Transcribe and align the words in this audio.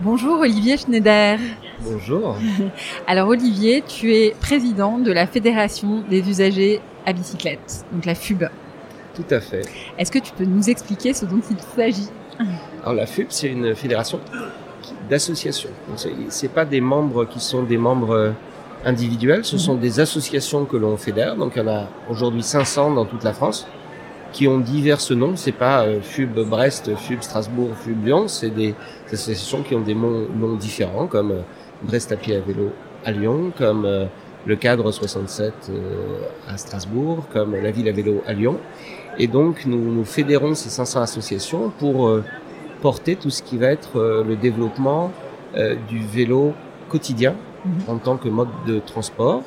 Bonjour 0.00 0.38
Olivier 0.38 0.76
Schneider. 0.76 1.40
Bonjour. 1.80 2.36
Alors 3.08 3.28
Olivier, 3.28 3.82
tu 3.82 4.14
es 4.14 4.32
président 4.40 4.96
de 4.98 5.10
la 5.10 5.26
Fédération 5.26 6.04
des 6.08 6.20
usagers 6.20 6.80
à 7.04 7.12
bicyclette, 7.12 7.84
donc 7.90 8.04
la 8.04 8.14
FUB. 8.14 8.44
Tout 9.14 9.34
à 9.34 9.40
fait. 9.40 9.62
Est-ce 9.98 10.12
que 10.12 10.20
tu 10.20 10.32
peux 10.32 10.44
nous 10.44 10.70
expliquer 10.70 11.14
ce 11.14 11.24
dont 11.24 11.40
il 11.50 11.56
s'agit? 11.74 12.08
Alors 12.82 12.94
la 12.94 13.06
FUB, 13.06 13.26
c'est 13.30 13.48
une 13.48 13.74
fédération 13.74 14.20
d'associations. 15.10 15.70
C'est 16.28 16.52
pas 16.52 16.64
des 16.64 16.80
membres 16.80 17.24
qui 17.24 17.40
sont 17.40 17.64
des 17.64 17.78
membres 17.78 18.34
individuels, 18.84 19.44
ce 19.44 19.58
sont 19.58 19.74
mhm. 19.74 19.80
des 19.80 19.98
associations 19.98 20.64
que 20.64 20.76
l'on 20.76 20.96
fédère. 20.96 21.34
Donc 21.34 21.54
il 21.56 21.58
y 21.58 21.62
en 21.62 21.68
a 21.68 21.88
aujourd'hui 22.08 22.44
500 22.44 22.94
dans 22.94 23.04
toute 23.04 23.24
la 23.24 23.32
France 23.32 23.66
qui 24.32 24.48
ont 24.48 24.58
divers 24.58 24.98
noms. 25.10 25.36
C'est 25.36 25.52
pas 25.52 25.84
euh, 25.84 26.00
FUB 26.00 26.40
Brest, 26.40 26.94
FUB 26.96 27.22
Strasbourg, 27.22 27.70
FUB 27.74 28.04
Lyon. 28.04 28.28
C'est 28.28 28.50
des 28.50 28.74
associations 29.06 29.62
qui 29.62 29.74
ont 29.74 29.80
des 29.80 29.94
noms, 29.94 30.56
différents, 30.56 31.06
comme 31.06 31.32
euh, 31.32 31.40
Brest 31.82 32.12
à 32.12 32.16
pied 32.16 32.36
à 32.36 32.40
vélo 32.40 32.70
à 33.04 33.12
Lyon, 33.12 33.52
comme 33.56 33.84
euh, 33.84 34.06
le 34.46 34.56
cadre 34.56 34.90
67 34.90 35.70
à 36.48 36.56
Strasbourg, 36.56 37.24
comme 37.32 37.54
la 37.54 37.70
ville 37.70 37.88
à 37.88 37.92
vélo 37.92 38.22
à 38.26 38.32
Lyon. 38.32 38.58
Et 39.18 39.26
donc 39.26 39.66
nous, 39.66 39.92
nous 39.92 40.04
fédérons 40.04 40.54
ces 40.54 40.70
500 40.70 41.02
associations 41.02 41.70
pour 41.78 42.10
porter 42.80 43.16
tout 43.16 43.30
ce 43.30 43.42
qui 43.42 43.58
va 43.58 43.66
être 43.66 43.98
le 44.26 44.36
développement 44.36 45.12
du 45.88 45.98
vélo 45.98 46.54
quotidien 46.88 47.34
mhm. 47.64 47.72
en 47.88 47.98
tant 47.98 48.16
que 48.16 48.28
mode 48.28 48.48
de 48.66 48.78
transport. 48.78 49.42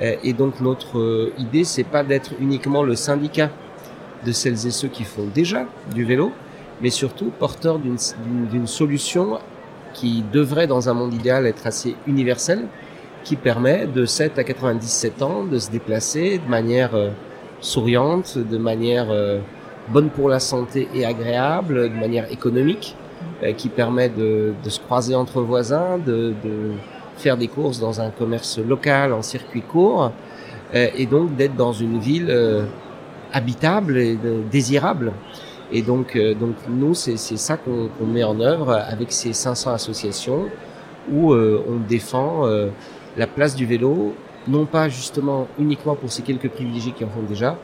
Et 0.00 0.32
donc 0.32 0.60
notre 0.60 1.32
idée, 1.38 1.64
c'est 1.64 1.82
pas 1.82 2.04
d'être 2.04 2.32
uniquement 2.38 2.84
le 2.84 2.94
syndicat 2.94 3.50
de 4.24 4.32
celles 4.32 4.66
et 4.66 4.70
ceux 4.70 4.88
qui 4.88 5.04
font 5.04 5.26
déjà 5.34 5.66
du 5.94 6.04
vélo, 6.04 6.32
mais 6.80 6.90
surtout 6.90 7.30
porteurs 7.38 7.78
d'une 7.78 8.66
solution 8.66 9.38
qui 9.92 10.22
devrait, 10.32 10.66
dans 10.66 10.88
un 10.88 10.94
monde 10.94 11.14
idéal, 11.14 11.46
être 11.46 11.66
assez 11.66 11.96
universelle, 12.06 12.66
qui 13.24 13.36
permet 13.36 13.86
de 13.86 14.06
7 14.06 14.38
à 14.38 14.44
97 14.44 15.22
ans 15.22 15.44
de 15.44 15.58
se 15.58 15.70
déplacer 15.70 16.38
de 16.38 16.50
manière 16.50 16.94
euh, 16.94 17.10
souriante, 17.60 18.38
de 18.38 18.56
manière 18.56 19.08
euh, 19.10 19.40
bonne 19.88 20.08
pour 20.08 20.28
la 20.28 20.40
santé 20.40 20.88
et 20.94 21.04
agréable, 21.04 21.90
de 21.90 21.94
manière 21.94 22.30
économique, 22.32 22.96
euh, 23.42 23.52
qui 23.52 23.68
permet 23.68 24.08
de, 24.08 24.54
de, 24.62 24.70
se 24.70 24.80
croiser 24.80 25.14
entre 25.14 25.42
voisins, 25.42 25.98
de, 25.98 26.32
de, 26.42 26.72
faire 27.16 27.36
des 27.36 27.48
courses 27.48 27.78
dans 27.78 28.00
un 28.00 28.08
commerce 28.08 28.58
local 28.58 29.12
en 29.12 29.20
circuit 29.20 29.60
court, 29.60 30.10
et 30.72 31.04
donc 31.04 31.36
d'être 31.36 31.54
dans 31.54 31.72
une 31.72 31.98
ville 31.98 32.30
habitable 33.32 33.98
et 33.98 34.18
désirable. 34.50 35.12
Et 35.72 35.82
donc, 35.82 36.16
euh, 36.16 36.34
donc 36.34 36.56
nous, 36.68 36.94
c'est 36.94 37.16
ça 37.16 37.56
qu'on 37.56 38.06
met 38.06 38.24
en 38.24 38.40
œuvre 38.40 38.72
avec 38.72 39.12
ces 39.12 39.32
500 39.32 39.72
associations 39.72 40.46
où 41.12 41.32
euh, 41.32 41.64
on 41.68 41.76
défend 41.76 42.46
euh, 42.46 42.68
la 43.16 43.26
place 43.26 43.54
du 43.54 43.66
vélo, 43.66 44.14
non 44.48 44.66
pas 44.66 44.88
justement 44.88 45.48
uniquement 45.58 45.94
pour 45.94 46.10
ces 46.10 46.22
quelques 46.22 46.48
privilégiés 46.48 46.92
qui 46.92 47.04
en 47.04 47.08
font 47.08 47.22
déjà, 47.22 47.56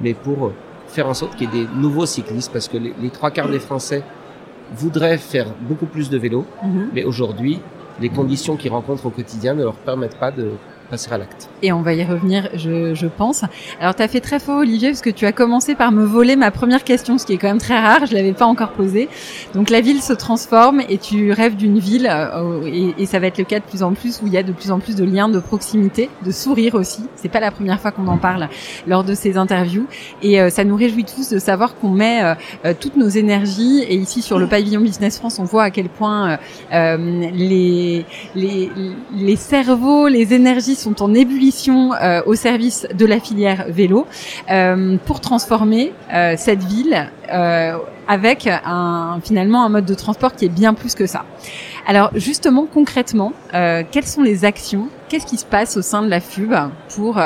mais 0.00 0.14
pour 0.14 0.52
faire 0.88 1.06
en 1.08 1.14
sorte 1.14 1.36
qu'il 1.36 1.52
y 1.54 1.58
ait 1.58 1.64
des 1.64 1.68
nouveaux 1.74 2.06
cyclistes, 2.06 2.52
parce 2.52 2.68
que 2.68 2.78
les, 2.78 2.94
les, 3.00 3.10
trois 3.10 3.30
quarts 3.30 3.48
des 3.48 3.60
Français 3.60 4.02
voudraient 4.74 5.18
faire 5.18 5.46
beaucoup 5.60 5.86
plus 5.86 6.10
de 6.10 6.18
vélo, 6.18 6.46
mhm. 6.62 6.90
mais 6.94 7.04
aujourd'hui, 7.04 7.60
les 8.00 8.08
conditions 8.08 8.56
qu'ils 8.56 8.70
rencontrent 8.70 9.06
au 9.06 9.10
quotidien 9.10 9.54
ne 9.54 9.62
leur 9.62 9.74
permettent 9.74 10.18
pas 10.18 10.30
de 10.30 10.50
Et 11.62 11.72
on 11.72 11.82
va 11.82 11.94
y 11.94 12.04
revenir, 12.04 12.48
je, 12.54 12.94
je 12.94 13.06
pense. 13.06 13.44
Alors, 13.80 13.94
tu 13.94 14.02
as 14.02 14.08
fait 14.08 14.20
très 14.20 14.38
fort, 14.40 14.58
Olivier, 14.58 14.88
parce 14.88 15.02
que 15.02 15.10
tu 15.10 15.26
as 15.26 15.32
commencé 15.32 15.74
par 15.74 15.92
me 15.92 16.04
voler 16.04 16.36
ma 16.36 16.50
première 16.50 16.84
question, 16.84 17.18
ce 17.18 17.26
qui 17.26 17.34
est 17.34 17.38
quand 17.38 17.48
même 17.48 17.58
très 17.58 17.78
rare. 17.78 18.06
Je 18.06 18.14
l'avais 18.14 18.32
pas 18.32 18.46
encore 18.46 18.72
posée. 18.72 19.08
Donc, 19.54 19.70
la 19.70 19.80
ville 19.80 20.02
se 20.02 20.12
transforme 20.12 20.80
et 20.88 20.98
tu 20.98 21.32
rêves 21.32 21.56
d'une 21.56 21.78
ville, 21.78 22.08
euh, 22.10 22.62
et, 22.64 22.94
et, 23.02 23.06
ça 23.06 23.18
va 23.18 23.26
être 23.26 23.38
le 23.38 23.44
cas 23.44 23.60
de 23.60 23.64
plus 23.64 23.82
en 23.82 23.92
plus, 23.92 24.20
où 24.22 24.26
il 24.26 24.32
y 24.32 24.36
a 24.36 24.42
de 24.42 24.52
plus 24.52 24.70
en 24.70 24.80
plus 24.80 24.96
de 24.96 25.04
liens 25.04 25.28
de 25.28 25.38
proximité, 25.38 26.08
de 26.24 26.30
sourire 26.30 26.74
aussi. 26.74 27.02
C'est 27.16 27.28
pas 27.28 27.40
la 27.40 27.50
première 27.50 27.80
fois 27.80 27.92
qu'on 27.92 28.08
en 28.08 28.18
parle 28.18 28.48
lors 28.86 29.04
de 29.04 29.14
ces 29.14 29.36
interviews. 29.36 29.86
Et 30.22 30.40
euh, 30.40 30.50
ça 30.50 30.64
nous 30.64 30.76
réjouit 30.76 31.04
tous 31.04 31.30
de 31.30 31.38
savoir 31.38 31.76
qu'on 31.76 31.90
met 31.90 32.22
euh, 32.64 32.74
toutes 32.78 32.96
nos 32.96 33.08
énergies. 33.08 33.84
Et 33.88 33.96
ici, 33.96 34.22
sur 34.22 34.38
le 34.38 34.46
pavillon 34.46 34.80
Business 34.80 35.18
France, 35.18 35.38
on 35.38 35.44
voit 35.44 35.64
à 35.64 35.70
quel 35.70 35.88
point 35.88 36.38
les, 36.70 38.04
les, 38.34 38.70
les 39.14 39.36
cerveaux, 39.36 40.08
les 40.08 40.32
énergies 40.34 40.74
sont 40.80 41.02
en 41.02 41.14
ébullition 41.14 41.92
euh, 41.94 42.22
au 42.26 42.34
service 42.34 42.86
de 42.92 43.06
la 43.06 43.20
filière 43.20 43.66
vélo 43.68 44.06
euh, 44.50 44.96
pour 45.06 45.20
transformer 45.20 45.92
euh, 46.12 46.34
cette 46.36 46.62
ville 46.64 47.10
avec 48.08 48.48
un, 48.48 49.20
finalement 49.22 49.64
un 49.64 49.68
mode 49.68 49.84
de 49.84 49.94
transport 49.94 50.34
qui 50.34 50.46
est 50.46 50.48
bien 50.48 50.74
plus 50.74 50.96
que 50.96 51.06
ça. 51.06 51.24
Alors 51.86 52.10
justement, 52.16 52.66
concrètement, 52.66 53.32
quelles 53.52 54.06
sont 54.06 54.22
les 54.22 54.44
actions? 54.44 54.88
Qu'est-ce 55.08 55.26
qui 55.26 55.36
se 55.36 55.44
passe 55.44 55.76
au 55.76 55.82
sein 55.82 56.02
de 56.02 56.08
la 56.08 56.18
FUB 56.18 56.52
pour 56.92 57.20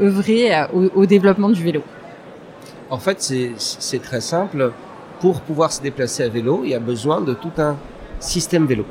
œuvrer 0.00 0.50
au, 0.72 1.06
développement 1.06 1.50
du 1.50 1.62
vélo? 1.62 1.82
En 2.90 2.98
fait, 2.98 3.20
c'est 3.58 4.02
très 4.02 4.20
simple. 4.20 4.72
Pour 5.20 5.40
pouvoir 5.40 5.72
se 5.72 5.80
déplacer 5.80 6.24
à 6.24 6.28
vélo, 6.28 6.62
il 6.64 6.70
y 6.70 6.74
a 6.74 6.80
besoin 6.80 7.20
de 7.20 7.32
tout 7.34 7.52
un 7.58 7.76
système 8.18 8.66
vélo. 8.66 8.84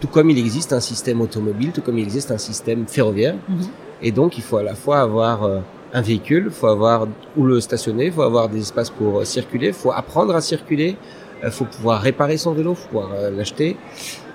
Tout 0.00 0.08
comme 0.08 0.30
il 0.30 0.38
existe 0.38 0.72
un 0.72 0.80
système 0.80 1.20
automobile, 1.20 1.72
tout 1.72 1.82
comme 1.82 1.98
il 1.98 2.04
existe 2.04 2.30
un 2.30 2.38
système 2.38 2.86
ferroviaire. 2.86 3.36
Mhm. 3.48 3.66
Et 4.02 4.12
donc, 4.12 4.38
il 4.38 4.42
faut 4.42 4.58
à 4.58 4.62
la 4.62 4.74
fois 4.74 5.00
avoir 5.00 5.44
euh, 5.44 5.58
un 5.92 6.02
véhicule, 6.02 6.44
il 6.46 6.52
faut 6.52 6.68
avoir 6.68 7.08
où 7.36 7.44
le 7.44 7.60
stationner, 7.60 8.06
il 8.06 8.12
faut 8.12 8.22
avoir 8.22 8.48
des 8.48 8.60
espaces 8.60 8.90
pour 8.90 9.18
euh, 9.18 9.24
circuler, 9.24 9.68
il 9.68 9.72
faut 9.72 9.92
apprendre 9.92 10.34
à 10.34 10.40
circuler, 10.40 10.96
il 11.42 11.50
faut 11.50 11.64
pouvoir 11.64 12.00
réparer 12.00 12.36
son 12.36 12.52
vélo, 12.52 12.74
faut 12.74 12.88
pouvoir 12.88 13.10
l'acheter. 13.30 13.76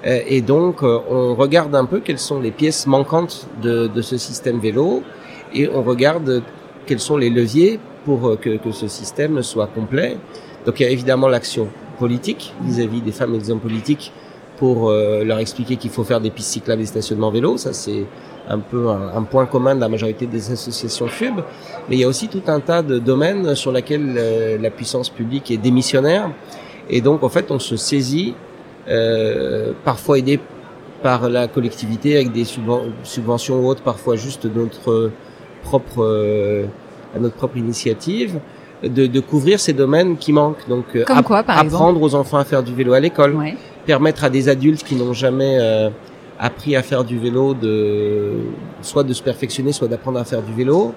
Et 0.06 0.42
donc, 0.42 0.84
on 0.84 1.36
regarde 1.36 1.76
un 1.76 1.84
peu 1.84 2.00
quelles 2.00 2.20
sont 2.20 2.40
les 2.40 2.52
pièces 2.52 2.88
manquantes 2.88 3.48
de, 3.62 3.88
de, 3.88 4.02
ce 4.02 4.18
système 4.18 4.60
vélo 4.60 5.04
et 5.54 5.68
on 5.70 5.82
regarde 5.84 6.44
quels 6.86 7.02
sont 7.02 7.18
les 7.18 7.30
leviers 7.30 7.78
pour 8.06 8.40
que, 8.40 8.58
que 8.58 8.72
ce 8.72 8.88
système 8.88 9.42
soit 9.44 9.68
complet. 9.68 10.18
Donc, 10.66 10.80
il 10.80 10.84
y 10.84 10.86
a 10.86 10.90
évidemment 10.90 11.28
l'action 11.28 11.68
politique 12.00 12.54
vis-à-vis 12.64 13.00
-vis 13.00 13.04
des 13.04 13.12
femmes 13.12 13.36
et 13.36 13.38
des 13.38 13.50
hommes 13.52 13.60
politiques 13.60 14.14
pour 14.58 14.90
euh, 14.90 15.24
leur 15.24 15.40
expliquer 15.40 15.78
qu'il 15.78 15.90
faut 15.90 16.04
faire 16.04 16.22
des 16.22 16.30
pistes 16.30 16.52
cyclables 16.52 16.82
et 16.82 16.86
stationnements 16.86 17.32
vélos. 17.32 17.58
Ça, 17.58 17.74
c'est 17.74 18.06
un 18.50 18.60
peu 18.60 18.90
un, 18.90 19.24
point 19.24 19.46
commun 19.46 19.74
de 19.76 19.80
la 19.80 19.90
majorité 19.90 20.26
des 20.26 20.52
associations 20.52 21.08
FUB. 21.08 21.36
Mais 21.90 21.96
il 21.96 22.00
y 22.00 22.04
a 22.04 22.08
aussi 22.08 22.28
tout 22.28 22.44
un 22.48 22.60
tas 22.60 22.82
de 22.82 23.00
domaines 23.00 23.56
sur 23.56 23.72
lesquels 23.72 24.16
euh, 24.18 24.58
la 24.58 24.70
puissance 24.70 25.10
publique 25.10 25.50
est 25.50 25.58
démissionnaire. 25.58 26.30
Et 26.90 27.02
donc, 27.02 27.24
en 27.24 27.30
fait, 27.30 27.52
on 27.52 27.60
se 27.60 27.78
saisit, 27.78 28.36
euh, 28.90 29.72
parfois 29.86 30.20
aidé 30.20 30.40
par 31.02 31.30
la 31.30 31.48
collectivité 31.48 32.16
avec 32.16 32.32
des 32.32 32.46
subventions 33.04 33.60
ou 33.60 33.68
autres, 33.68 33.82
parfois 33.82 34.16
juste 34.16 34.46
notre 34.46 35.12
propre, 35.64 36.68
à 37.14 37.20
notre 37.20 37.36
propre 37.36 37.58
initiative. 37.58 38.40
De, 38.84 39.08
de, 39.08 39.20
couvrir 39.22 39.62
ces 39.62 39.72
domaines 39.72 40.18
qui 40.18 40.34
manquent. 40.34 40.68
Donc, 40.68 41.02
Comme 41.06 41.24
quoi, 41.24 41.42
par 41.44 41.58
apprendre 41.60 42.02
aux 42.02 42.16
enfants 42.16 42.36
à 42.36 42.44
faire 42.44 42.62
du 42.62 42.76
vélo 42.76 42.92
à 42.92 43.00
l'école, 43.00 43.34
ouais 43.34 43.56
permettre 43.86 44.24
à 44.24 44.30
des 44.30 44.50
adultes 44.50 44.84
qui 44.84 44.96
n'ont 44.96 45.14
jamais 45.14 45.58
euh, 45.60 45.90
appris 46.40 46.76
à 46.76 46.84
faire 46.84 47.04
du 47.04 47.18
vélo 47.18 47.54
de 47.54 48.32
soit 48.82 49.04
de 49.04 49.14
se 49.14 49.24
perfectionner, 49.24 49.72
soit 49.72 49.88
d'apprendre 49.88 50.20
à 50.20 50.26
faire 50.26 50.42
du 50.42 50.54
vélo, 50.54 50.94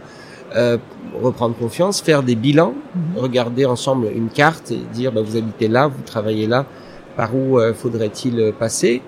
euh, 0.54 0.78
reprendre 1.22 1.56
confiance, 1.56 2.00
faire 2.00 2.22
des 2.22 2.34
bilans, 2.34 2.74
mhm. 2.94 3.22
regarder 3.22 3.64
ensemble 3.64 4.08
une 4.14 4.28
carte 4.28 4.70
et 4.70 4.80
dire 4.92 5.12
bah, 5.12 5.22
vous 5.24 5.36
habitez 5.36 5.68
là, 5.68 5.86
vous 5.86 6.02
travaillez 6.04 6.46
là, 6.46 6.66
par 7.16 7.34
où 7.34 7.58
euh, 7.58 7.72
faudrait-il 7.72 8.52
passer 8.58 9.02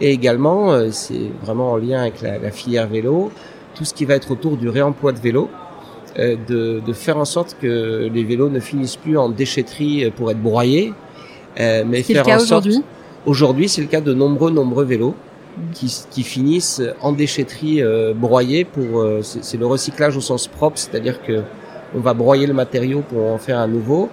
Et 0.00 0.10
également, 0.10 0.72
euh, 0.72 0.90
c'est 0.90 1.30
vraiment 1.42 1.72
en 1.72 1.76
lien 1.76 2.02
avec 2.02 2.22
la, 2.22 2.38
la, 2.38 2.50
filière 2.50 2.86
vélo, 2.86 3.32
tout 3.74 3.84
ce 3.84 3.92
qui 3.92 4.04
va 4.04 4.14
être 4.14 4.30
autour 4.30 4.56
du 4.56 4.68
réemploi 4.68 5.12
de 5.12 5.18
vélo. 5.18 5.48
De, 6.16 6.82
de, 6.84 6.92
faire 6.94 7.16
en 7.16 7.24
sorte 7.24 7.56
que 7.62 8.08
les 8.12 8.24
vélos 8.24 8.48
ne 8.48 8.58
finissent 8.58 8.96
plus 8.96 9.16
en 9.16 9.28
déchetterie 9.28 10.10
pour 10.16 10.32
être 10.32 10.42
broyés, 10.42 10.92
mais 11.56 12.02
faire 12.02 12.24
le 12.24 12.28
cas 12.28 12.36
en 12.38 12.40
sorte 12.40 12.66
Aujourd'hui, 13.26 13.68
c'est 13.68 13.80
le 13.80 13.88
cas 13.88 14.00
de 14.00 14.14
nombreux, 14.14 14.50
nombreux 14.50 14.84
vélos 14.84 15.14
qui, 15.72 15.92
qui 16.10 16.22
finissent 16.22 16.82
en 17.00 17.12
déchetterie 17.12 17.82
euh, 17.82 18.14
broyée. 18.14 18.64
Pour, 18.64 19.00
euh, 19.00 19.20
c'est 19.22 19.56
le 19.56 19.66
recyclage 19.66 20.16
au 20.16 20.20
sens 20.20 20.46
propre, 20.46 20.78
c'est-à-dire 20.78 21.22
que 21.22 21.42
on 21.94 22.00
va 22.00 22.14
broyer 22.14 22.46
le 22.46 22.54
matériau 22.54 23.02
pour 23.08 23.32
en 23.32 23.38
faire 23.38 23.58
un 23.58 23.66
nouveau. 23.66 24.08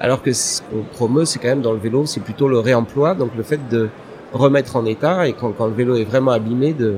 Alors 0.00 0.22
que 0.22 0.32
ce 0.32 0.62
qu'on 0.62 0.82
promeut, 0.82 1.24
c'est 1.24 1.38
quand 1.38 1.48
même 1.48 1.60
dans 1.60 1.72
le 1.72 1.78
vélo, 1.78 2.06
c'est 2.06 2.20
plutôt 2.20 2.48
le 2.48 2.58
réemploi, 2.58 3.14
donc 3.14 3.30
le 3.36 3.42
fait 3.42 3.60
de 3.68 3.88
remettre 4.32 4.76
en 4.76 4.86
état 4.86 5.26
et 5.26 5.32
quand, 5.32 5.52
quand 5.52 5.66
le 5.66 5.74
vélo 5.74 5.96
est 5.96 6.04
vraiment 6.04 6.30
abîmé, 6.30 6.72
de 6.72 6.96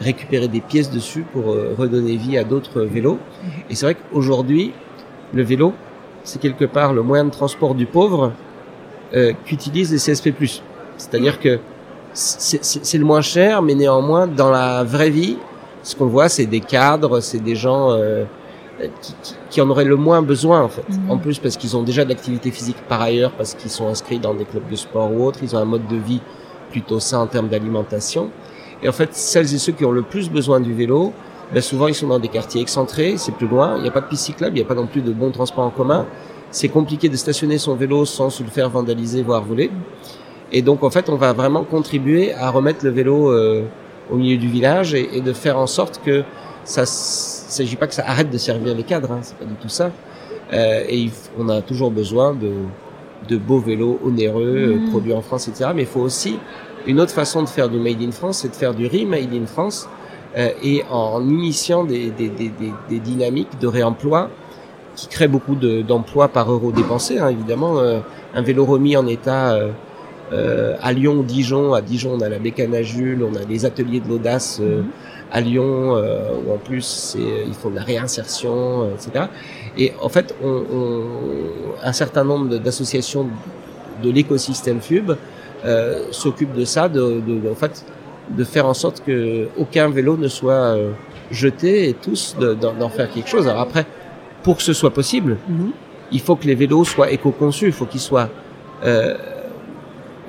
récupérer 0.00 0.48
des 0.48 0.60
pièces 0.60 0.90
dessus 0.90 1.24
pour 1.32 1.50
euh, 1.50 1.74
redonner 1.76 2.16
vie 2.16 2.38
à 2.38 2.44
d'autres 2.44 2.82
vélos. 2.82 3.18
Et 3.68 3.74
c'est 3.74 3.86
vrai 3.86 3.96
qu'aujourd'hui, 3.96 4.72
le 5.34 5.42
vélo, 5.42 5.72
c'est 6.24 6.40
quelque 6.40 6.64
part 6.64 6.92
le 6.92 7.02
moyen 7.02 7.24
de 7.24 7.30
transport 7.30 7.74
du 7.74 7.86
pauvre 7.86 8.32
euh, 9.14 9.32
qu'utilisent 9.44 9.92
les 9.92 9.98
CSP+. 9.98 10.32
C'est-à-dire 10.98 11.40
que 11.40 11.58
c'est 12.12 12.98
le 12.98 13.04
moins 13.04 13.20
cher, 13.20 13.62
mais 13.62 13.74
néanmoins, 13.74 14.26
dans 14.26 14.50
la 14.50 14.84
vraie 14.84 15.10
vie, 15.10 15.36
ce 15.82 15.94
qu'on 15.96 16.06
voit, 16.06 16.28
c'est 16.28 16.46
des 16.46 16.60
cadres, 16.60 17.20
c'est 17.20 17.38
des 17.38 17.54
gens 17.54 17.92
euh, 17.92 18.24
qui, 19.00 19.14
qui, 19.22 19.34
qui, 19.50 19.60
en 19.60 19.70
auraient 19.70 19.84
le 19.84 19.96
moins 19.96 20.20
besoin, 20.20 20.62
en 20.62 20.68
fait. 20.68 20.88
Mhm. 20.88 21.10
En 21.10 21.18
plus, 21.18 21.38
parce 21.38 21.56
qu'ils 21.56 21.76
ont 21.76 21.82
déjà 21.82 22.04
de 22.04 22.08
l'activité 22.10 22.50
physique 22.50 22.76
par 22.88 23.00
ailleurs, 23.00 23.32
parce 23.32 23.54
qu'ils 23.54 23.70
sont 23.70 23.88
inscrits 23.88 24.18
dans 24.18 24.34
des 24.34 24.44
clubs 24.44 24.68
de 24.68 24.76
sport 24.76 25.12
ou 25.12 25.24
autres, 25.24 25.38
ils 25.42 25.54
ont 25.54 25.58
un 25.58 25.64
mode 25.64 25.86
de 25.86 25.96
vie 25.96 26.20
plutôt 26.70 27.00
sain 27.00 27.20
en 27.20 27.26
termes 27.26 27.48
d'alimentation. 27.48 28.30
Et 28.82 28.88
en 28.88 28.92
fait, 28.92 29.14
celles 29.14 29.52
et 29.54 29.58
ceux 29.58 29.72
qui 29.72 29.84
ont 29.84 29.92
le 29.92 30.02
plus 30.02 30.30
besoin 30.30 30.60
du 30.60 30.74
vélo, 30.74 31.12
ben 31.52 31.62
souvent 31.62 31.88
ils 31.88 31.94
sont 31.94 32.08
dans 32.08 32.18
des 32.18 32.28
quartiers 32.28 32.60
excentrés, 32.60 33.14
c'est 33.16 33.32
plus 33.32 33.48
loin, 33.48 33.76
il 33.76 33.82
n'y 33.82 33.88
a 33.88 33.90
pas 33.90 34.02
de 34.02 34.06
piste 34.06 34.24
cyclable, 34.24 34.56
il 34.56 34.60
n'y 34.60 34.66
a 34.66 34.68
pas 34.68 34.74
non 34.74 34.86
plus 34.86 35.00
de 35.00 35.12
bons 35.12 35.30
transports 35.30 35.64
en 35.64 35.70
commun. 35.70 36.06
C'est 36.50 36.68
compliqué 36.68 37.08
de 37.08 37.16
stationner 37.16 37.58
son 37.58 37.74
vélo 37.74 38.04
sans 38.04 38.30
se 38.30 38.42
le 38.42 38.48
faire 38.48 38.70
vandaliser, 38.70 39.22
voire 39.22 39.42
voler. 39.42 39.70
Et 40.52 40.62
donc 40.62 40.82
en 40.82 40.90
fait, 40.90 41.08
on 41.08 41.16
va 41.16 41.32
vraiment 41.32 41.64
contribuer 41.64 42.32
à 42.34 42.50
remettre 42.50 42.84
le 42.84 42.90
vélo 42.90 43.30
euh, 43.30 43.64
au 44.10 44.16
milieu 44.16 44.38
du 44.38 44.48
village 44.48 44.94
et, 44.94 45.16
et, 45.16 45.20
de 45.20 45.32
faire 45.32 45.58
en 45.58 45.66
sorte 45.66 46.00
que 46.02 46.24
ça 46.64 46.84
s'agit 46.86 47.76
pas 47.76 47.86
que 47.86 47.94
ça 47.94 48.04
arrête 48.06 48.30
de 48.30 48.38
servir 48.38 48.74
les 48.74 48.82
cadres, 48.82 49.12
hein, 49.12 49.18
c'est 49.22 49.36
pas 49.36 49.44
du 49.44 49.54
tout 49.54 49.68
ça. 49.68 49.90
Euh, 50.52 50.84
et 50.88 50.96
il, 50.96 51.10
on 51.38 51.48
a 51.48 51.60
toujours 51.60 51.90
besoin 51.90 52.32
de, 52.34 52.50
de 53.28 53.36
beaux 53.36 53.58
vélos 53.58 53.98
onéreux, 54.04 54.76
Mmh. 54.76 54.86
euh, 54.86 54.90
produits 54.90 55.12
en 55.12 55.20
France, 55.20 55.48
etc. 55.48 55.70
Mais 55.74 55.82
il 55.82 55.88
faut 55.88 56.00
aussi 56.00 56.38
une 56.86 57.00
autre 57.00 57.12
façon 57.12 57.42
de 57.42 57.48
faire 57.48 57.68
du 57.68 57.78
made 57.78 58.00
in 58.02 58.12
France, 58.12 58.38
c'est 58.38 58.48
de 58.48 58.54
faire 58.56 58.74
du 58.74 58.86
remade 58.86 59.32
in 59.34 59.46
France 59.46 59.88
euh, 60.36 60.50
et 60.62 60.82
en 60.90 61.22
initiant 61.22 61.84
des, 61.84 62.10
des, 62.10 62.28
des, 62.28 62.48
des, 62.48 62.72
des 62.88 62.98
dynamiques 62.98 63.58
de 63.60 63.66
réemploi 63.66 64.30
qui 64.96 65.06
créent 65.08 65.28
beaucoup 65.28 65.54
d'emplois 65.54 66.28
par 66.28 66.50
euro 66.50 66.72
dépensé. 66.72 67.18
Hein, 67.18 67.28
évidemment, 67.28 67.78
euh, 67.78 68.00
un 68.34 68.42
vélo 68.42 68.64
remis 68.64 68.96
en 68.96 69.06
état 69.06 69.58
euh, 70.32 70.74
euh, 70.74 70.76
à 70.82 70.92
Lyon, 70.92 71.22
Dijon. 71.22 71.72
À 71.74 71.80
Dijon, 71.80 72.12
on 72.18 72.20
a 72.20 72.28
la 72.28 72.38
bécane 72.38 72.74
à 72.74 72.82
Jules, 72.82 73.22
on 73.22 73.34
a 73.36 73.44
les 73.48 73.64
ateliers 73.64 74.00
de 74.00 74.08
l'audace 74.08 74.58
euh, 74.60 74.82
à 75.32 75.40
Lyon, 75.40 75.96
euh, 75.96 76.30
où 76.46 76.52
en 76.52 76.58
plus 76.58 76.82
c'est, 76.84 77.18
ils 77.46 77.54
font 77.54 77.70
de 77.70 77.76
la 77.76 77.82
réinsertion, 77.82 78.82
euh, 78.84 78.94
etc. 78.94 79.26
Et 79.76 79.92
en 80.00 80.08
fait, 80.08 80.34
on, 80.42 80.62
on, 80.72 81.02
un 81.82 81.92
certain 81.92 82.24
nombre 82.24 82.56
d'associations 82.58 83.26
de 84.02 84.10
l'écosystème 84.10 84.80
FUB 84.80 85.12
euh, 85.64 86.04
s'occupent 86.12 86.54
de 86.54 86.64
ça, 86.64 86.88
de, 86.88 87.20
de, 87.20 87.40
de, 87.40 87.48
en 87.50 87.54
fait, 87.54 87.84
de 88.30 88.44
faire 88.44 88.66
en 88.66 88.74
sorte 88.74 89.02
que 89.04 89.48
aucun 89.58 89.88
vélo 89.90 90.16
ne 90.16 90.28
soit 90.28 90.52
euh, 90.52 90.92
jeté 91.30 91.88
et 91.88 91.94
tous 91.94 92.36
d'en 92.38 92.88
faire 92.88 93.10
quelque 93.10 93.28
chose. 93.28 93.48
Alors 93.48 93.62
après, 93.62 93.86
pour 94.42 94.56
que 94.58 94.62
ce 94.62 94.72
soit 94.72 94.92
possible, 94.92 95.36
Mhm. 95.48 95.70
il 96.12 96.20
faut 96.20 96.36
que 96.36 96.46
les 96.46 96.54
vélos 96.54 96.84
soient 96.84 97.10
éco-conçus, 97.10 97.66
il 97.66 97.72
faut 97.72 97.86
qu'ils 97.86 98.00
soient 98.00 98.28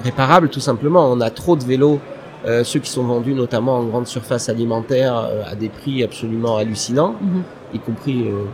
réparables 0.04 0.50
tout 0.50 0.60
simplement. 0.60 1.10
On 1.12 1.22
a 1.22 1.30
trop 1.30 1.56
de 1.56 1.64
vélos, 1.64 2.00
euh, 2.46 2.64
ceux 2.64 2.80
qui 2.80 2.90
sont 2.90 3.04
vendus 3.04 3.34
notamment 3.34 3.78
en 3.78 3.84
grande 3.84 4.08
surface 4.08 4.50
alimentaire 4.50 5.16
euh, 5.18 5.44
à 5.52 5.56
des 5.56 5.70
prix 5.70 6.04
absolument 6.04 6.58
hallucinants, 6.58 7.16
Mhm. 7.22 7.44
y 7.74 7.80
compris 7.80 8.28
euh, 8.28 8.46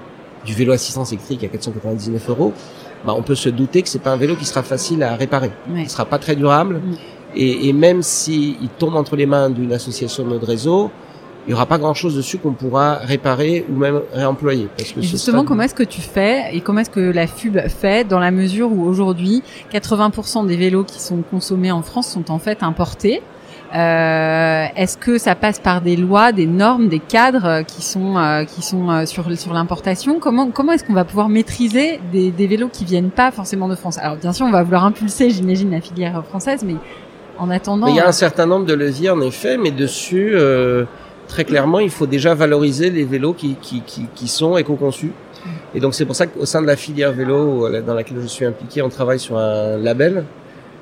du 0.46 0.54
vélo 0.54 0.74
assistance 0.74 1.12
électrique 1.12 1.44
à 1.44 1.48
499 1.48 2.30
euros. 2.30 2.54
Bah, 3.06 3.14
on 3.16 3.22
peut 3.22 3.36
se 3.36 3.50
douter 3.50 3.82
que 3.84 3.90
c'est 3.90 4.00
pas 4.00 4.12
un 4.12 4.18
vélo 4.18 4.36
qui 4.36 4.46
sera 4.46 4.64
facile 4.64 5.04
à 5.04 5.16
réparer. 5.16 5.52
Ouais. 5.70 5.84
Il 5.84 5.90
sera 5.90 6.06
pas 6.06 6.18
très 6.18 6.36
durable. 6.36 6.76
Mhm. 6.84 6.96
Et, 7.36 7.68
et 7.70 7.74
même 7.74 8.02
s'il 8.02 8.70
tombe 8.80 8.96
entre 8.96 9.16
les 9.16 9.26
mains 9.26 9.50
d'une 9.50 9.74
association 9.74 10.24
de 10.24 10.30
notre 10.30 10.48
réseau, 10.48 10.90
il 11.48 11.52
y 11.52 11.54
aura 11.54 11.66
pas 11.66 11.78
grand 11.78 11.94
chose 11.94 12.16
dessus 12.16 12.38
qu'on 12.38 12.54
pourra 12.54 12.96
réparer 12.96 13.66
ou 13.70 13.76
même 13.78 14.02
réemployer. 14.14 14.68
Parce 14.78 14.92
que 14.92 15.02
justement, 15.02 15.44
comment 15.44 15.64
est-ce 15.64 15.76
que 15.76 15.84
tu 15.84 16.02
fais 16.02 16.56
et 16.56 16.62
comment 16.62 16.80
est-ce 16.80 16.90
que 16.90 17.00
la 17.00 17.28
FUB 17.28 17.60
fait 17.68 18.08
dans 18.08 18.20
la 18.20 18.32
mesure 18.32 18.72
où 18.72 18.84
aujourd'hui 18.84 19.44
80% 19.72 20.48
des 20.48 20.58
vélos 20.58 20.84
qui 20.84 21.00
sont 21.00 21.22
consommés 21.30 21.72
en 21.72 21.82
France 21.82 22.08
sont 22.10 22.32
en 22.32 22.40
fait 22.40 22.64
importés? 22.64 23.22
Euh, 23.76 24.66
Est-ce 24.76 24.98
que 24.98 25.18
ça 25.18 25.36
passe 25.36 25.60
par 25.60 25.82
des 25.82 25.96
lois, 25.98 26.32
des 26.32 26.46
normes, 26.46 26.88
des 26.88 27.00
cadres 27.00 27.64
qui 27.64 27.82
sont 27.82 28.18
euh, 28.18 28.44
qui 28.46 28.62
sont 28.62 28.90
euh, 28.90 29.06
sur 29.06 29.26
sur 29.38 29.54
l'importation? 29.54 30.20
Comment 30.20 30.50
comment 30.50 30.72
est-ce 30.72 30.84
qu'on 30.84 30.94
va 30.94 31.04
pouvoir 31.04 31.30
maîtriser 31.30 32.00
des, 32.12 32.32
des 32.32 32.48
vélos 32.48 32.70
qui 32.70 32.86
viennent 32.86 33.10
pas 33.10 33.32
forcément 33.32 33.68
de 33.68 33.76
France? 33.76 33.98
Alors 33.98 34.18
bien 34.18 34.34
sûr, 34.34 34.46
on 34.46 34.52
va 34.52 34.64
vouloir 34.64 34.86
impulser, 34.86 35.30
j'imagine, 35.30 35.72
la 35.72 35.82
filière 35.82 36.24
française, 36.26 36.64
mais 36.64 36.76
en 37.38 37.50
attendant, 37.50 37.88
Mais 37.88 37.94
il 37.94 37.98
y 37.98 38.00
a 38.00 38.08
un 38.08 38.14
certain 38.14 38.46
nombre 38.46 38.66
de 38.66 38.74
leviers 38.74 39.10
en 39.10 39.22
effet, 39.22 39.58
mais 39.58 39.72
dessus, 39.72 40.32
euh, 40.34 40.86
très 41.28 41.46
clairement, 41.46 41.80
il 41.80 41.90
faut 41.90 42.08
déjà 42.08 42.34
valoriser 42.34 42.90
les 42.90 43.04
vélos 43.04 43.34
qui, 43.34 43.56
qui, 43.62 43.82
qui, 43.82 44.08
qui 44.14 44.28
sont 44.28 44.58
éco-conçus. 44.58 45.12
Et 45.76 45.80
donc 45.80 45.94
c'est 45.94 46.06
pour 46.06 46.16
ça 46.16 46.26
qu'au 46.26 46.46
sein 46.46 46.62
de 46.62 46.68
la 46.68 46.76
filière 46.76 47.12
vélo 47.12 47.68
euh, 47.68 47.82
dans 47.82 47.94
laquelle 47.94 48.18
je 48.22 48.28
suis 48.28 48.46
impliqué, 48.46 48.82
on 48.82 48.90
travaille 48.90 49.20
sur 49.20 49.38
un 49.38 49.78
label, 49.78 50.26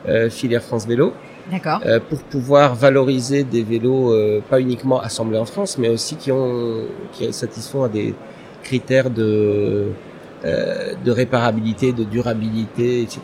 euh, 0.07 0.29
filière 0.29 0.63
France 0.63 0.87
Vélo, 0.87 1.13
d'accord. 1.51 1.81
euh, 1.85 1.99
pour 2.09 2.19
pouvoir 2.23 2.73
valoriser 2.75 3.43
des 3.43 3.61
vélos 3.63 4.13
euh, 4.13 4.41
pas 4.49 4.61
uniquement 4.61 5.01
assemblés 5.01 5.37
en 5.37 5.45
France, 5.45 5.77
mais 5.77 5.89
aussi 5.89 6.15
qui 6.15 6.31
ont 6.31 6.85
qui 7.11 7.31
satisfont 7.33 7.83
à 7.83 7.89
des 7.89 8.13
critères 8.63 9.09
de 9.09 9.87
euh, 10.45 10.93
de 11.03 11.11
réparabilité, 11.11 11.91
de 11.91 12.03
durabilité, 12.03 13.01
etc. 13.01 13.19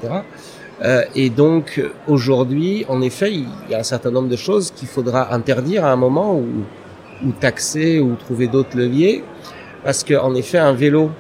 Euh, 0.82 1.04
et 1.16 1.30
donc 1.30 1.82
aujourd'hui, 2.08 2.86
en 2.88 3.02
effet, 3.02 3.34
il 3.34 3.48
y 3.70 3.76
a 3.76 3.80
un 3.80 3.84
certain 3.84 4.12
nombre 4.12 4.30
de 4.30 4.38
choses 4.38 4.72
qu'il 4.72 4.88
faudra 4.88 5.34
interdire 5.34 5.84
à 5.86 5.92
un 5.92 5.98
moment 5.98 6.36
ou, 6.36 6.46
ou 7.26 7.32
taxer 7.32 8.00
ou 8.00 8.16
trouver 8.16 8.48
d'autres 8.48 8.78
leviers, 8.78 9.24
parce 9.84 10.04
que 10.04 10.14
en 10.14 10.36
effet, 10.36 10.58
un 10.58 10.74
vélo 10.74 11.12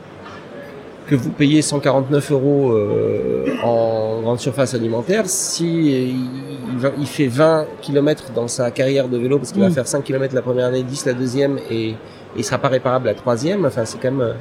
que 1.07 1.15
vous 1.15 1.31
payez 1.31 1.61
149 1.63 2.31
euros 2.31 2.71
euh, 2.71 3.45
en 3.63 4.21
grande 4.21 4.39
surface 4.39 4.75
alimentaire, 4.75 5.23
si 5.25 6.11
il, 6.11 6.91
il 6.99 7.07
fait 7.07 7.27
20 7.27 7.65
km 7.81 8.31
dans 8.35 8.47
sa 8.47 8.69
carrière 8.69 9.07
de 9.07 9.17
vélo, 9.17 9.39
parce 9.39 9.51
qu'il 9.51 9.61
va 9.61 9.71
faire 9.71 9.87
5 9.87 10.03
km 10.03 10.35
la 10.35 10.41
première 10.43 10.67
année, 10.67 10.83
10 10.83 11.05
la 11.07 11.13
deuxième, 11.13 11.59
et, 11.69 11.95
il 12.37 12.43
sera 12.43 12.59
pas 12.59 12.67
réparable 12.67 13.07
la 13.07 13.15
troisième, 13.15 13.65
enfin 13.65 13.85
c'est 13.85 13.99
quand 13.99 14.11
même 14.11 14.21
euh, 14.21 14.33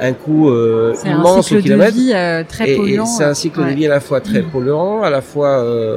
un 0.00 0.12
coût 0.12 0.50
euh, 0.50 0.92
C'est 0.94 1.08
un 1.08 1.18
immense 1.18 1.38
au 1.38 1.42
cycle 1.42 1.56
de 1.56 1.62
kilomètre. 1.62 1.94
vie 1.94 2.12
euh, 2.14 2.44
très 2.48 2.74
polluant. 2.74 3.06
c'est 3.06 3.24
un 3.24 3.34
cycle 3.34 3.64
de 3.64 3.70
vie 3.70 3.86
à 3.86 3.90
la 3.90 4.00
fois 4.00 4.20
très 4.20 4.42
polluant, 4.42 5.02
à 5.02 5.10
la 5.10 5.20
fois 5.20 5.60
euh, 5.60 5.96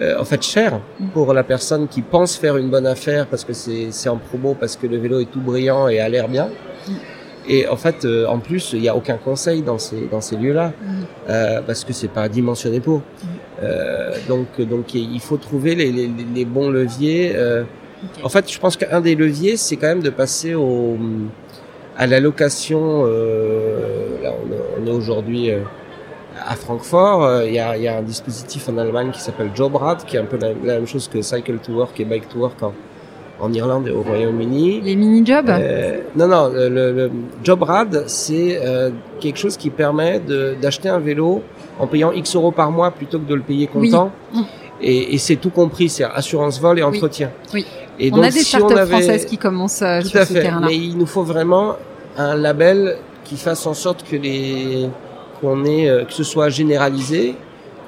en 0.00 0.24
fait 0.24 0.42
cher 0.42 0.80
pour 1.14 1.32
la 1.32 1.42
personne 1.42 1.88
qui 1.88 2.02
pense 2.02 2.36
faire 2.36 2.56
une 2.56 2.68
bonne 2.68 2.86
affaire 2.86 3.26
parce 3.26 3.44
que 3.44 3.52
c'est 3.54 4.08
en 4.08 4.18
promo, 4.18 4.54
parce 4.58 4.76
que 4.76 4.86
le 4.86 4.98
vélo 4.98 5.20
est 5.20 5.30
tout 5.30 5.40
brillant 5.40 5.88
et 5.88 6.00
a 6.00 6.08
l'air 6.08 6.28
bien. 6.28 6.48
Et 7.48 7.68
en 7.68 7.76
fait, 7.76 8.04
euh, 8.04 8.26
en 8.26 8.40
plus, 8.40 8.72
il 8.72 8.80
n'y 8.80 8.88
a 8.88 8.96
aucun 8.96 9.16
conseil 9.18 9.62
dans 9.62 9.78
ces 9.78 10.08
dans 10.10 10.20
ces 10.20 10.36
lieux-là 10.36 10.72
euh, 11.30 11.60
parce 11.66 11.84
que 11.84 11.92
c'est 11.92 12.08
pas 12.08 12.28
dimensionné 12.28 12.80
pour. 12.80 13.02
Euh, 13.62 14.12
donc 14.28 14.60
donc 14.60 14.94
il 14.94 15.20
faut 15.20 15.36
trouver 15.36 15.74
les, 15.74 15.92
les, 15.92 16.10
les 16.34 16.44
bons 16.44 16.68
leviers. 16.70 17.32
euh. 17.36 17.62
En 18.22 18.28
fait, 18.28 18.50
je 18.52 18.58
pense 18.58 18.76
qu'un 18.76 19.00
des 19.00 19.14
leviers, 19.14 19.56
c'est 19.56 19.76
quand 19.76 19.86
même 19.86 20.02
de 20.02 20.10
passer 20.10 20.54
au 20.54 20.98
à 21.96 22.06
la 22.06 22.20
location. 22.20 23.04
Euh, 23.06 24.22
là, 24.22 24.32
on 24.44 24.52
est, 24.52 24.82
on 24.82 24.86
est 24.86 24.94
aujourd'hui 24.94 25.50
euh, 25.50 25.60
à 26.48 26.54
Francfort. 26.56 27.24
Euh, 27.24 27.46
Il 27.46 27.54
y, 27.54 27.58
a, 27.58 27.76
il 27.76 27.82
y 27.82 27.88
a 27.88 27.98
un 27.98 28.02
dispositif 28.02 28.68
en 28.68 28.78
Allemagne 28.78 29.10
qui 29.12 29.20
s'appelle 29.20 29.50
Jobrad, 29.54 30.04
qui 30.04 30.16
est 30.16 30.20
un 30.20 30.24
peu 30.24 30.38
la, 30.38 30.48
la 30.64 30.74
même 30.74 30.86
chose 30.86 31.08
que 31.08 31.20
Cycle 31.22 31.58
to 31.58 31.72
Work 31.72 31.98
et 32.00 32.04
Bike 32.04 32.28
to 32.28 32.38
Work 32.38 32.62
en, 32.62 32.72
en 33.40 33.52
Irlande 33.52 33.88
et 33.88 33.90
au 33.90 34.02
Royaume-Uni. 34.02 34.80
Les 34.82 34.96
mini-jobs? 34.96 35.48
Euh, 35.50 35.98
non, 36.16 36.28
non, 36.28 36.48
le, 36.52 36.68
le, 36.68 36.92
le 36.92 37.10
Jobrad, 37.44 38.04
c'est 38.06 38.60
euh, 38.64 38.90
quelque 39.20 39.38
chose 39.38 39.56
qui 39.56 39.70
permet 39.70 40.20
d'acheter 40.60 40.88
un 40.88 40.98
vélo 41.00 41.42
en 41.78 41.86
payant 41.86 42.12
X 42.12 42.34
euros 42.36 42.52
par 42.52 42.70
mois 42.70 42.90
plutôt 42.90 43.18
que 43.18 43.28
de 43.28 43.34
le 43.34 43.42
payer 43.42 43.66
comptant. 43.66 44.10
Mm. 44.32 44.40
Et, 44.80 45.14
et 45.14 45.18
c'est 45.18 45.36
tout 45.36 45.50
compris, 45.50 45.88
c'est 45.88 46.04
assurance 46.04 46.60
vol 46.60 46.78
et 46.78 46.82
entretien. 46.82 47.30
Oui. 47.54 47.64
Et 47.98 48.10
On 48.12 48.16
donc, 48.16 48.26
a 48.26 48.30
des 48.30 48.40
si 48.40 48.44
startups 48.56 48.74
avait... 48.74 48.90
françaises 48.90 49.24
qui 49.24 49.38
commencent 49.38 49.80
euh, 49.82 50.02
Tout 50.02 50.08
sur 50.08 50.20
à 50.20 50.26
ce 50.26 50.34
fait, 50.34 50.42
terrain-là. 50.42 50.66
mais 50.66 50.76
il 50.76 50.98
nous 50.98 51.06
faut 51.06 51.22
vraiment 51.22 51.76
un 52.18 52.34
label 52.36 52.96
qui 53.24 53.36
fasse 53.38 53.66
en 53.66 53.72
sorte 53.74 54.04
que 54.04 54.16
les 54.16 54.88
qu'on 55.40 55.64
ait 55.64 55.88
euh, 55.88 56.04
que 56.04 56.12
ce 56.12 56.24
soit 56.24 56.48
généralisé, 56.48 57.34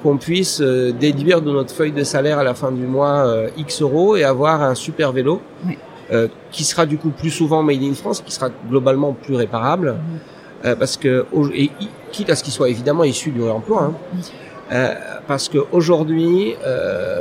qu'on 0.03 0.17
puisse 0.17 0.61
euh, 0.61 0.91
déduire 0.91 1.41
de 1.41 1.51
notre 1.51 1.73
feuille 1.73 1.91
de 1.91 2.03
salaire 2.03 2.39
à 2.39 2.43
la 2.43 2.53
fin 2.53 2.71
du 2.71 2.83
mois 2.85 3.25
euh, 3.27 3.49
X 3.57 3.81
euros 3.81 4.15
et 4.15 4.23
avoir 4.23 4.61
un 4.61 4.75
super 4.75 5.11
vélo 5.11 5.41
Oui. 5.67 5.77
euh, 6.11 6.27
qui 6.51 6.63
sera 6.63 6.85
du 6.85 6.97
coup 6.97 7.09
plus 7.09 7.29
souvent 7.31 7.61
made 7.63 7.83
in 7.83 7.93
France, 7.93 8.21
qui 8.25 8.31
sera 8.31 8.49
globalement 8.69 9.13
plus 9.13 9.35
réparable, 9.35 9.89
Mhm. 9.97 10.19
euh, 10.65 10.75
parce 10.75 10.97
que 10.97 11.25
et, 11.53 11.69
quitte 12.11 12.29
à 12.29 12.35
ce 12.35 12.43
qu'il 12.43 12.53
soit 12.53 12.69
évidemment 12.69 13.03
issu 13.03 13.31
du 13.31 13.41
réemploi, 13.43 13.83
hein, 13.83 13.93
Mhm. 14.13 14.95
parce 15.27 15.49
que 15.49 15.59
aujourd'hui, 15.71 16.55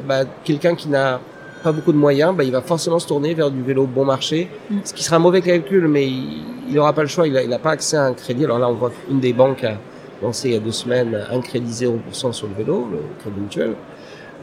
bah, 0.07 0.21
quelqu'un 0.45 0.75
qui 0.75 0.89
n'a 0.89 1.21
pas 1.63 1.73
beaucoup 1.73 1.93
de 1.93 1.97
moyens, 1.99 2.35
bah, 2.37 2.45
il 2.45 2.53
va 2.53 2.61
forcément 2.61 2.99
se 3.01 3.07
tourner 3.09 3.35
vers 3.35 3.51
du 3.51 3.63
vélo 3.63 3.85
bon 3.87 4.05
marché, 4.05 4.49
Mm. 4.71 4.77
ce 4.85 4.95
qui 4.95 5.03
sera 5.03 5.17
un 5.17 5.19
mauvais 5.19 5.41
calcul, 5.43 5.89
mais 5.89 6.07
il 6.07 6.75
n'aura 6.75 6.93
pas 6.93 7.03
le 7.03 7.09
choix, 7.09 7.27
il 7.27 7.33
n'a 7.49 7.59
pas 7.59 7.71
accès 7.73 7.97
à 7.97 8.05
un 8.05 8.13
crédit. 8.13 8.45
Alors 8.45 8.59
là, 8.61 8.69
on 8.69 8.75
voit 8.75 8.91
qu'une 8.91 9.19
des 9.19 9.33
banques 9.33 9.65
a 9.65 9.73
lancé 10.23 10.49
il 10.49 10.55
y 10.55 10.57
a 10.57 10.61
deux 10.61 10.73
semaines 10.73 11.19
un 11.31 11.41
crédit 11.41 11.71
0% 11.85 12.33
sur 12.33 12.49
le 12.49 12.55
vélo, 12.55 12.89
le 12.91 12.99
crédit 13.21 13.41
mutuel. 13.41 13.75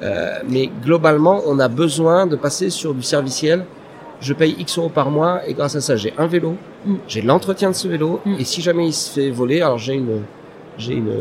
Euh, 0.04 0.40
mais 0.50 0.70
globalement, 0.84 1.42
on 1.46 1.58
a 1.60 1.68
besoin 1.68 2.28
de 2.28 2.36
passer 2.36 2.70
sur 2.70 2.94
du 2.94 3.02
serviciel. 3.04 3.66
Je 4.22 4.34
paye 4.34 4.56
X 4.60 4.78
euros 4.78 4.90
par 4.90 5.10
mois 5.10 5.42
et 5.48 5.54
grâce 5.54 5.76
à 5.76 5.82
ça, 5.82 5.96
j'ai 5.96 6.14
un 6.18 6.28
vélo, 6.28 6.56
Mm. 6.86 6.96
j'ai 7.08 7.22
l'entretien 7.22 7.70
de 7.72 7.76
ce 7.76 7.88
vélo 7.88 8.20
Mm. 8.26 8.36
et 8.40 8.44
si 8.46 8.62
jamais 8.62 8.88
il 8.88 8.94
se 8.94 9.10
fait 9.12 9.30
voler, 9.30 9.62
alors 9.62 9.78
j'ai 9.78 9.94
une, 9.96 10.22
j'ai 10.78 10.94
une, 10.94 11.12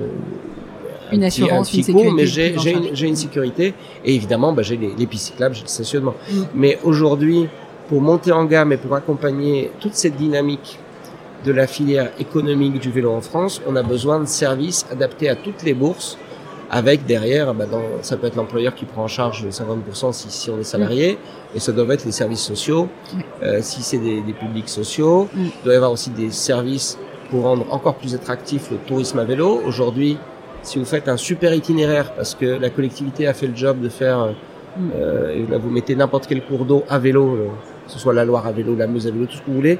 Une 1.13 1.19
petit- 1.21 1.25
assurance, 1.27 1.73
un 1.73 1.77
une 1.77 1.83
petit 1.85 1.93
coût, 1.93 1.99
sécurité 1.99 2.15
mais 2.17 2.27
j'ai, 2.27 2.73
une, 2.73 2.95
j'ai 2.97 3.07
une 3.09 3.17
sécurité 3.17 3.75
et 4.05 4.15
évidemment, 4.15 4.53
bah, 4.53 4.63
j'ai 4.63 4.77
les, 4.77 4.93
les 4.97 5.07
pistes 5.07 5.27
cyclables, 5.29 5.55
j'ai 5.55 5.63
le 5.63 5.69
stationnement. 5.69 6.15
Mm. 6.31 6.43
Mais 6.55 6.79
aujourd'hui, 6.85 7.49
pour 7.89 8.01
monter 8.01 8.33
en 8.33 8.45
gamme 8.45 8.73
et 8.73 8.77
pour 8.77 8.95
accompagner 8.95 9.71
toute 9.81 9.95
cette 9.95 10.17
dynamique 10.17 10.79
de 11.45 11.53
la 11.53 11.67
filière 11.67 12.11
économique 12.19 12.81
du 12.81 12.91
vélo 12.91 13.13
en 13.13 13.21
France, 13.21 13.61
on 13.67 13.77
a 13.77 13.83
besoin 13.83 14.21
de 14.21 14.27
services 14.27 14.87
adaptés 14.91 15.29
à 15.29 15.37
toutes 15.37 15.63
les 15.63 15.75
bourses, 15.75 16.19
avec 16.71 17.07
derrière, 17.07 17.55
bah, 17.55 17.67
dans, 17.71 17.83
ça 18.03 18.17
peut 18.17 18.27
être 18.27 18.37
l'employeur 18.37 18.75
qui 18.75 18.85
prend 18.85 19.05
en 19.05 19.09
charge 19.09 19.47
50% 19.47 20.13
si, 20.13 20.31
si 20.31 20.51
on 20.51 20.59
est 20.59 20.65
salarié, 20.65 21.19
et 21.55 21.61
ça 21.61 21.73
doit 21.73 21.93
être 21.93 22.05
les 22.05 22.13
services 22.13 22.41
sociaux, 22.41 22.89
euh, 23.43 23.59
si 23.61 23.83
c'est 23.83 23.99
des, 23.99 24.23
des 24.23 24.33
publics 24.33 24.69
sociaux. 24.69 25.29
Mm. 25.35 25.41
Il 25.45 25.65
doit 25.65 25.73
y 25.75 25.77
avoir 25.77 25.93
aussi 25.93 26.11
des 26.11 26.31
services 26.31 26.99
pour 27.31 27.43
rendre 27.43 27.67
encore 27.71 27.97
plus 27.97 28.15
attractif 28.15 28.71
le 28.71 28.79
tourisme 28.79 29.19
à 29.19 29.25
vélo. 29.25 29.61
Aujourd'hui, 29.67 30.19
si 30.63 30.79
vous 30.79 30.85
faites 30.85 31.09
un 31.09 31.19
super 31.19 31.55
itinéraire, 31.55 32.13
parce 32.15 32.35
que 32.35 32.47
la 32.47 32.71
collectivité 32.71 33.27
a 33.27 33.35
fait 33.35 33.47
le 33.47 33.55
job 33.55 33.81
de 33.81 33.89
faire 33.89 34.21
euh, 34.21 34.33
Mm. 34.77 34.91
euh, 34.97 35.35
et 35.35 35.47
là, 35.51 35.59
vous 35.59 35.71
mettez 35.71 35.95
n'importe 35.95 36.27
quel 36.27 36.43
cours 36.43 36.65
d'eau 36.65 36.85
à 36.89 36.99
vélo, 36.99 37.35
euh, 37.35 37.47
que 37.87 37.93
ce 37.93 37.99
soit 37.99 38.15
la 38.15 38.25
Loire 38.25 38.47
à 38.47 38.53
vélo, 38.53 38.75
la 38.77 38.87
Meuse 38.87 39.07
à 39.07 39.11
vélo, 39.11 39.27
tout 39.27 39.37
ce 39.37 39.41
que 39.41 39.47
vous 39.47 39.55
voulez. 39.55 39.79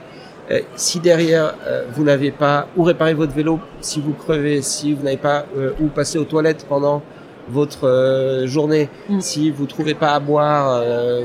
Euh, 0.51 0.61
si 0.77 1.01
derrière 1.01 1.55
euh, 1.67 1.85
vous 1.95 2.05
n'avez 2.05 2.31
pas 2.31 2.67
où 2.77 2.83
réparer 2.83 3.15
votre 3.15 3.33
vélo, 3.33 3.61
si 3.81 4.01
vous 4.01 4.13
crevez, 4.13 4.61
si 4.63 4.93
vous 4.93 5.03
n'avez 5.03 5.17
pas 5.17 5.47
euh, 5.57 5.71
où 5.81 5.87
passer 5.89 6.19
aux 6.19 6.25
toilettes 6.25 6.67
pendant 6.69 7.03
votre 7.49 7.87
euh, 7.89 8.47
journée, 8.47 8.89
Mm. 9.09 9.21
si 9.21 9.51
vous 9.51 9.67
trouvez 9.67 9.95
pas 9.95 10.13
à 10.15 10.21
boire 10.21 10.81
euh, 10.83 11.23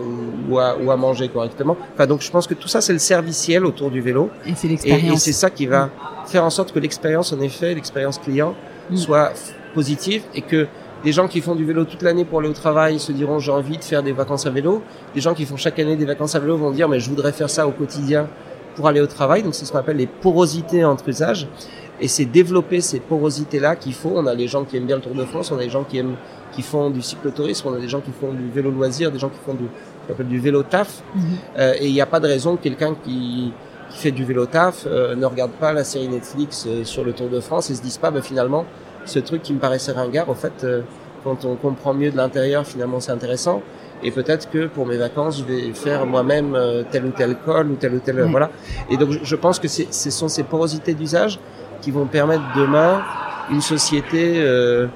ou, 0.49 0.57
à, 0.59 0.75
ou 0.77 0.91
à 0.91 0.97
manger 0.97 1.29
correctement. 1.29 1.75
Enfin, 1.93 2.07
donc 2.07 2.21
je 2.21 2.29
pense 2.31 2.45
que 2.47 2.53
tout 2.53 2.67
ça 2.67 2.81
c'est 2.81 2.93
le 2.93 2.99
serviciel 2.99 3.65
autour 3.65 3.89
du 3.89 4.01
vélo 4.01 4.29
Et 4.45 4.53
c'est 4.55 4.67
et, 4.67 4.69
et 4.69 4.73
l'expérience. 4.73 5.21
c'est 5.21 5.31
ça 5.33 5.49
qui 5.49 5.65
va 5.65 5.89
faire 6.25 6.43
en 6.43 6.49
sorte 6.49 6.71
que 6.73 6.79
l'expérience 6.79 7.31
en 7.33 7.39
effet, 7.41 7.73
l'expérience 7.75 8.17
client 8.19 8.53
Mm. 8.91 8.95
soit 8.97 9.33
positive 9.75 10.23
et 10.33 10.41
que 10.41 10.65
des 11.03 11.11
gens 11.11 11.27
qui 11.27 11.41
font 11.41 11.55
du 11.55 11.63
vélo 11.63 11.85
toute 11.85 12.01
l'année 12.01 12.25
pour 12.25 12.39
aller 12.39 12.49
au 12.49 12.53
travail 12.53 12.99
se 12.99 13.11
diront 13.11 13.37
j'ai 13.39 13.51
envie 13.51 13.77
de 13.77 13.83
faire 13.83 14.01
des 14.03 14.11
vacances 14.13 14.45
à 14.45 14.49
vélo. 14.49 14.81
Des 15.13 15.21
gens 15.21 15.33
qui 15.35 15.45
font 15.45 15.57
chaque 15.57 15.77
année 15.79 15.95
des 15.95 16.05
vacances 16.05 16.35
à 16.35 16.39
vélo 16.39 16.57
vont 16.57 16.71
dire 16.71 16.89
mais 16.89 16.99
je 16.99 17.07
voudrais 17.09 17.31
faire 17.31 17.49
ça 17.49 17.67
au 17.67 17.71
quotidien 17.71 18.27
pour 18.75 18.87
aller 18.87 19.01
au 19.01 19.07
travail. 19.07 19.43
Donc 19.43 19.55
c'est 19.55 19.65
ce 19.65 19.71
qu'on 19.71 19.79
appelle 19.79 19.97
les 19.97 20.07
porosités 20.07 20.83
entre 20.83 21.09
usages. 21.09 21.47
Et 22.01 22.07
c'est 22.07 22.25
développer 22.25 22.81
ces 22.81 22.99
porosités-là 22.99 23.75
qu'il 23.75 23.93
faut. 23.93 24.13
On 24.15 24.25
a 24.25 24.33
les 24.33 24.47
gens 24.47 24.63
qui 24.63 24.77
aiment 24.77 24.85
bien 24.85 24.95
le 24.95 25.01
Tour 25.01 25.15
de 25.15 25.25
France, 25.25 25.51
on 25.51 25.57
a 25.57 25.63
des 25.63 25.69
gens 25.69 25.83
qui 25.83 25.97
aiment, 25.97 26.15
qui 26.53 26.61
font 26.61 26.89
du 26.89 27.01
cyclotourisme, 27.01 27.67
on 27.67 27.73
a 27.73 27.79
des 27.79 27.89
gens 27.89 27.99
qui 27.99 28.11
font 28.11 28.31
du 28.31 28.49
vélo 28.49 28.71
loisir, 28.71 29.11
des 29.11 29.19
gens 29.19 29.29
qui 29.29 29.39
font 29.45 29.53
du, 29.53 29.65
qu'on 30.07 30.13
appelle 30.13 30.27
du 30.27 30.39
vélo 30.39 30.63
taf. 30.63 31.03
Mhm. 31.13 31.23
Euh, 31.57 31.73
et 31.79 31.87
il 31.87 31.93
n'y 31.93 32.01
a 32.01 32.05
pas 32.05 32.19
de 32.19 32.27
raison 32.27 32.55
que 32.55 32.63
quelqu'un 32.63 32.95
qui, 32.95 33.51
qui 33.89 33.97
fait 33.97 34.11
du 34.11 34.23
vélo 34.23 34.45
taf 34.45 34.85
euh, 34.87 35.15
ne 35.15 35.25
regarde 35.25 35.51
pas 35.51 35.73
la 35.73 35.83
série 35.83 36.07
Netflix 36.07 36.65
euh, 36.67 36.85
sur 36.85 37.03
le 37.03 37.11
Tour 37.11 37.27
de 37.27 37.41
France 37.41 37.69
et 37.69 37.75
se 37.75 37.81
dise 37.81 37.97
pas, 37.97 38.11
bah, 38.11 38.21
finalement, 38.21 38.65
ce 39.05 39.19
truc 39.19 39.41
qui 39.41 39.53
me 39.53 39.59
paraissait 39.59 39.91
ringard, 39.91 40.29
au 40.29 40.35
fait, 40.35 40.65
quand 41.23 41.43
on 41.43 41.55
comprend 41.55 41.93
mieux 41.93 42.11
de 42.11 42.17
l'intérieur, 42.17 42.65
finalement, 42.65 42.99
c'est 42.99 43.11
intéressant. 43.11 43.61
Et 44.03 44.11
peut-être 44.11 44.49
que 44.49 44.67
pour 44.67 44.85
mes 44.85 44.97
vacances, 44.97 45.39
je 45.39 45.43
vais 45.43 45.73
faire 45.73 46.05
moi-même 46.05 46.55
euh, 46.55 46.83
tel 46.89 47.05
ou 47.05 47.09
tel 47.11 47.35
col 47.45 47.67
ou 47.71 47.75
tel 47.75 47.93
ou 47.95 47.99
tel, 47.99 48.21
voilà. 48.31 48.49
Et 48.89 48.95
donc, 48.97 49.09
je- 49.23 49.35
pense 49.35 49.59
que 49.59 49.67
ce 49.67 50.09
sont 50.09 50.27
ces 50.29 50.43
porosités 50.43 50.93
d'usage 50.93 51.39
qui 51.81 51.91
vont 51.91 52.05
permettre 52.05 52.43
demain 52.55 53.01
une 53.51 53.61
société 53.61 54.35
euh, 54.37 54.87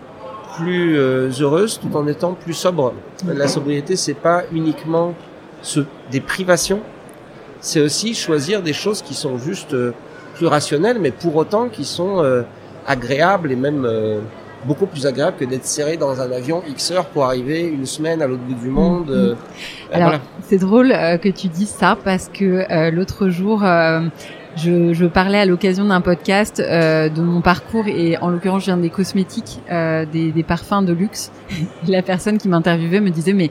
plus 0.58 0.98
euh, 0.98 1.30
heureuse 1.40 1.80
tout 1.82 1.96
en 1.98 2.08
étant 2.08 2.34
plus 2.34 2.54
sobre. 2.54 2.94
La 3.28 3.48
sobriété, 3.48 3.96
c'est 3.96 4.14
pas 4.14 4.44
uniquement 4.54 5.14
ce, 5.62 5.82
des 6.12 6.20
privations, 6.22 6.82
c'est 7.62 7.82
aussi 7.82 8.14
choisir 8.14 8.62
des 8.62 8.74
choses 8.74 9.02
qui 9.02 9.14
sont 9.16 9.38
juste 9.38 9.74
euh, 9.74 9.92
plus 10.36 10.48
rationnelles, 10.48 11.00
mais 11.00 11.12
pour 11.12 11.36
autant 11.36 11.70
qui 11.70 11.86
sont 11.86 12.22
euh, 12.24 12.44
agréables 12.86 13.52
et 13.52 13.56
même 13.56 13.86
euh, 13.86 14.20
beaucoup 14.66 14.86
plus 14.86 15.06
agréables 15.06 15.38
que 15.38 15.46
d'être 15.46 15.66
serré 15.66 15.98
dans 15.98 16.20
un 16.22 16.32
avion 16.32 16.62
X 16.68 16.92
heures 16.92 17.06
pour 17.06 17.26
arriver 17.26 17.62
une 17.62 17.86
semaine 17.86 18.22
à 18.22 18.28
l'autre 18.28 18.44
bout 18.44 18.56
du 18.56 18.70
monde. 18.70 19.10
Mhm. 19.10 19.16
euh, 19.16 19.36
Alors, 19.92 20.10
voilà. 20.10 20.22
c'est 20.48 20.58
drôle 20.58 20.92
euh, 20.92 21.18
que 21.18 21.30
tu 21.30 21.48
dises 21.48 21.70
ça 21.70 21.98
parce 22.04 22.30
que 22.30 22.66
euh, 22.72 22.92
l'autre 22.92 23.30
jour, 23.30 23.64
euh, 23.64 24.02
je, 24.56 24.94
je 24.94 25.06
parlais 25.06 25.40
à 25.40 25.46
l'occasion 25.46 25.86
d'un 25.86 26.02
podcast 26.02 26.60
euh, 26.60 27.10
de 27.10 27.22
mon 27.22 27.42
parcours 27.42 27.88
et 27.88 28.18
en 28.18 28.30
l'occurrence, 28.30 28.62
je 28.62 28.66
viens 28.68 28.78
des 28.78 28.90
cosmétiques, 28.90 29.60
euh, 29.72 30.06
des, 30.06 30.32
des 30.32 30.44
parfums 30.44 30.84
de 30.86 30.94
luxe. 30.94 31.32
La 31.88 32.02
personne 32.02 32.38
qui 32.38 32.48
m'interviewait 32.50 33.02
me 33.02 33.10
disait 33.10 33.34
mais 33.34 33.50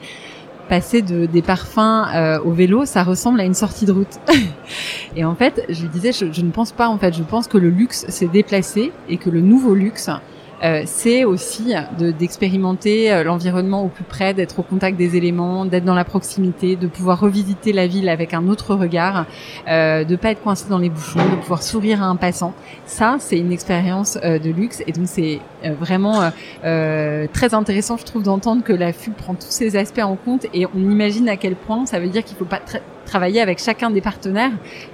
passer 0.69 1.01
de, 1.01 1.25
des 1.25 1.41
parfums 1.41 2.05
euh, 2.15 2.39
au 2.39 2.51
vélo, 2.51 2.85
ça 2.85 3.03
ressemble 3.03 3.41
à 3.41 3.43
une 3.43 3.53
sortie 3.53 3.85
de 3.85 3.91
route. 3.91 4.17
et 5.17 5.25
en 5.25 5.35
fait, 5.35 5.65
je 5.67 5.81
lui 5.81 5.89
disais, 5.89 6.13
je, 6.13 6.31
je 6.31 6.41
ne 6.41 6.51
pense 6.51 6.71
pas. 6.71 6.87
En 6.87 6.97
fait, 6.97 7.13
je 7.13 7.21
pense 7.21 7.47
que 7.47 7.57
le 7.57 7.69
luxe 7.69 8.05
s'est 8.07 8.27
déplacé 8.29 8.93
et 9.09 9.17
que 9.17 9.29
le 9.29 9.41
nouveau 9.41 9.75
luxe, 9.75 10.09
euh, 10.63 10.83
c'est 10.85 11.23
aussi 11.25 11.73
de- 11.99 12.11
d'expérimenter 12.11 13.11
euh, 13.11 13.23
l'environnement 13.23 13.83
au 13.83 13.87
plus 13.87 14.03
près, 14.03 14.33
d'être 14.33 14.59
au 14.59 14.63
contact 14.63 14.97
des 14.97 15.15
éléments, 15.15 15.65
d'être 15.65 15.85
dans 15.85 15.95
la 15.95 16.05
proximité, 16.05 16.75
de 16.75 16.87
pouvoir 16.87 17.19
revisiter 17.19 17.73
la 17.73 17.87
ville 17.87 18.09
avec 18.09 18.33
un 18.33 18.47
autre 18.47 18.75
regard, 18.75 19.25
euh, 19.67 20.03
de 20.03 20.15
pas 20.15 20.31
être 20.31 20.41
coincé 20.41 20.65
dans 20.69 20.77
les 20.79 20.89
bouchons, 20.89 21.19
de 21.19 21.35
pouvoir 21.35 21.63
sourire 21.63 22.01
à 22.01 22.05
un 22.07 22.15
passant. 22.15 22.53
Ça, 22.85 23.17
c'est 23.19 23.37
une 23.37 23.51
expérience 23.51 24.17
euh, 24.23 24.39
de 24.39 24.49
luxe 24.49 24.83
et 24.87 24.91
donc 24.91 25.07
c'est 25.07 25.39
vraiment 25.79 26.31
très 26.61 27.53
intéressant, 27.53 27.97
je 27.97 28.03
trouve, 28.05 28.23
d'entendre 28.23 28.63
que 28.63 28.73
la 28.73 28.91
FUB 28.93 29.13
prend 29.13 29.33
tous 29.33 29.49
ces 29.49 29.75
aspects 29.75 29.99
en 29.99 30.15
compte 30.15 30.45
et 30.53 30.65
on 30.65 30.79
imagine 30.79 31.29
à 31.29 31.37
quel 31.37 31.55
point 31.55 31.85
ça 31.85 31.99
veut 31.99 32.09
dire 32.09 32.23
qu'il 32.23 32.37
faut 32.37 32.45
pas 32.45 32.59
travailler 33.05 33.41
avec 33.41 33.59
chacun 33.59 33.89
des 33.89 34.01
partenaires, 34.01 34.51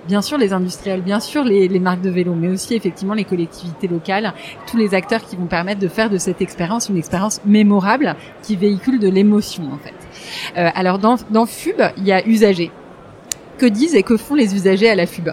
bien 0.08 0.22
sûr 0.22 0.38
les 0.38 0.52
industriels, 0.54 1.02
bien 1.02 1.20
sûr 1.20 1.44
les, 1.44 1.68
les 1.68 1.80
marques 1.80 2.02
de 2.02 2.10
vélo, 2.10 2.34
mais 2.34 2.50
aussi 2.50 2.74
effectivement 2.76 3.14
les 3.14 3.24
collectivités 3.24 3.88
locales, 3.88 4.34
tous 4.68 4.78
les 4.78 4.94
acteurs 4.96 5.24
qui 5.24 5.36
vont 5.36 5.46
permettre 5.46 5.80
de 5.80 5.88
faire 5.88 6.10
de 6.10 6.18
cette 6.18 6.42
expérience 6.42 6.90
une 6.90 6.98
expérience 6.98 7.40
mémorable 7.46 8.16
qui 8.42 8.56
véhicule 8.56 9.00
de 9.00 9.10
l'émotion 9.10 9.64
en 9.72 9.78
fait. 9.78 9.94
Euh, 10.60 10.70
alors 10.76 11.00
dans, 11.00 11.18
dans 11.30 11.46
FUB, 11.46 11.82
il 11.98 12.06
y 12.06 12.12
a 12.12 12.28
usagers. 12.28 12.72
Que 13.58 13.66
disent 13.66 13.96
et 13.96 14.04
que 14.04 14.16
font 14.18 14.36
les 14.36 14.56
usagers 14.56 14.90
à 14.90 14.96
la 14.96 15.06
FUB? 15.06 15.30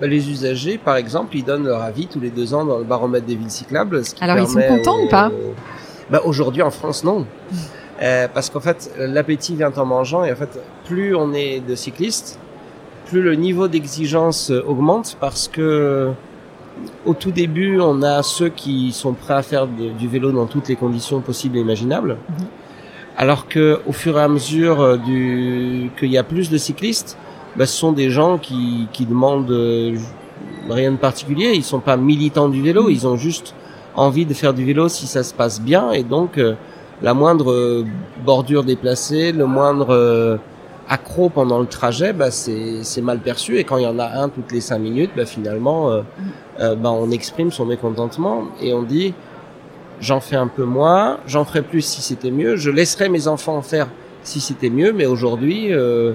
Bah, 0.00 0.06
les 0.06 0.30
usagers, 0.30 0.78
par 0.78 0.96
exemple, 0.96 1.36
ils 1.36 1.44
donnent 1.44 1.64
leur 1.64 1.80
avis 1.82 2.06
tous 2.06 2.20
les 2.20 2.30
deux 2.30 2.54
ans 2.54 2.64
dans 2.64 2.78
le 2.78 2.84
baromètre 2.84 3.24
des 3.26 3.34
villes 3.36 3.50
cyclables. 3.50 4.04
Ce 4.04 4.14
qui 4.14 4.22
Alors, 4.24 4.36
ils 4.38 4.46
sont 4.48 4.60
contents 4.62 4.96
aux- 5.00 5.04
ou 5.06 5.08
pas? 5.08 5.30
bah, 6.10 6.20
Aujourd'hui, 6.24 6.60
en 6.62 6.70
France, 6.70 7.04
non. 7.04 7.24
Euh, 8.02 8.26
parce 8.32 8.50
qu'en 8.50 8.60
fait, 8.60 8.90
l'appétit 8.98 9.54
vient 9.54 9.72
en 9.76 9.84
mangeant 9.84 10.24
et 10.24 10.32
en 10.32 10.36
fait, 10.36 10.58
plus 10.86 11.14
on 11.14 11.32
est 11.34 11.60
de 11.60 11.74
cyclistes, 11.76 12.38
plus 13.06 13.22
le 13.22 13.34
niveau 13.36 13.68
d'exigence 13.68 14.50
augmente 14.50 15.16
parce 15.20 15.46
que 15.48 16.10
au 17.06 17.14
tout 17.14 17.30
début, 17.30 17.78
on 17.80 18.02
a 18.02 18.22
ceux 18.22 18.48
qui 18.48 18.92
sont 18.92 19.12
prêts 19.12 19.34
à 19.34 19.42
faire 19.42 19.66
de- 19.66 19.90
du 19.90 20.08
vélo 20.08 20.32
dans 20.32 20.46
toutes 20.46 20.68
les 20.68 20.76
conditions 20.76 21.20
possibles 21.20 21.58
et 21.58 21.60
imaginables. 21.60 22.16
Mhm. 22.30 22.46
Alors 23.18 23.46
que 23.46 23.78
au 23.86 23.92
fur 23.92 24.18
et 24.18 24.22
à 24.22 24.28
mesure 24.28 24.80
euh, 24.80 24.96
du 24.96 25.90
qu'il 25.98 26.10
y 26.10 26.18
a 26.18 26.24
plus 26.24 26.50
de 26.50 26.56
cyclistes, 26.58 27.16
bah, 27.56 27.66
ce 27.66 27.76
sont 27.76 27.92
des 27.92 28.10
gens 28.10 28.38
qui, 28.38 28.88
qui 28.92 29.04
demandent 29.04 29.50
euh, 29.50 29.96
rien 30.70 30.90
de 30.92 30.96
particulier. 30.96 31.52
Ils 31.54 31.62
sont 31.62 31.80
pas 31.80 31.96
militants 31.98 32.48
du 32.48 32.62
vélo, 32.62 32.84
Mhm. 32.84 32.90
ils 32.90 33.06
ont 33.06 33.16
juste 33.16 33.54
envie 33.94 34.24
de 34.26 34.32
faire 34.34 34.54
du 34.54 34.64
vélo 34.64 34.88
si 34.88 35.06
ça 35.06 35.22
se 35.22 35.34
passe 35.34 35.60
bien. 35.60 35.92
Et 35.92 36.02
donc, 36.02 36.38
euh, 36.38 36.54
la 37.02 37.14
moindre 37.14 37.52
euh, 37.52 37.84
bordure 38.24 38.64
déplacée, 38.64 39.32
le 39.32 39.46
moindre 39.46 39.90
euh, 39.90 40.36
accro 40.88 41.28
pendant 41.28 41.58
le 41.58 41.66
trajet, 41.66 42.12
bah, 42.12 42.30
c'est 42.30 43.00
mal 43.02 43.18
perçu. 43.18 43.58
Et 43.58 43.64
quand 43.64 43.78
il 43.78 43.84
y 43.84 43.86
en 43.86 43.98
a 43.98 44.06
un 44.22 44.28
toutes 44.28 44.52
les 44.52 44.60
cinq 44.60 44.78
minutes, 44.78 45.10
bah, 45.16 45.26
finalement, 45.26 45.90
euh, 45.90 46.02
euh, 46.60 46.74
bah, 46.74 46.90
on 46.90 47.10
exprime 47.10 47.50
son 47.50 47.66
mécontentement 47.66 48.44
et 48.60 48.72
on 48.72 48.82
dit 48.82 49.14
j'en 50.00 50.20
fais 50.20 50.36
un 50.36 50.48
peu 50.48 50.64
moins, 50.64 51.18
j'en 51.26 51.44
ferai 51.44 51.62
plus 51.62 51.80
si 51.80 52.02
c'était 52.02 52.32
mieux, 52.32 52.56
je 52.56 52.70
laisserai 52.70 53.08
mes 53.08 53.28
enfants 53.28 53.56
en 53.56 53.62
faire 53.62 53.88
si 54.24 54.40
c'était 54.40 54.70
mieux, 54.70 54.92
mais 54.92 55.06
aujourd'hui, 55.06 55.72
euh, 55.72 56.12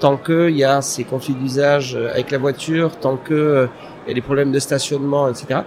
tant 0.00 0.16
qu'il 0.16 0.56
y 0.56 0.64
a 0.64 0.80
ces 0.82 1.04
conflits 1.04 1.34
d'usage 1.34 1.94
euh, 1.94 2.10
avec 2.10 2.30
la 2.30 2.38
voiture, 2.38 2.96
tant 2.96 3.16
que 3.16 3.34
euh, 3.34 3.66
il 4.06 4.08
y 4.08 4.12
a 4.12 4.14
des 4.14 4.22
problèmes 4.22 4.52
de 4.52 4.58
stationnement, 4.58 5.28
etc., 5.28 5.60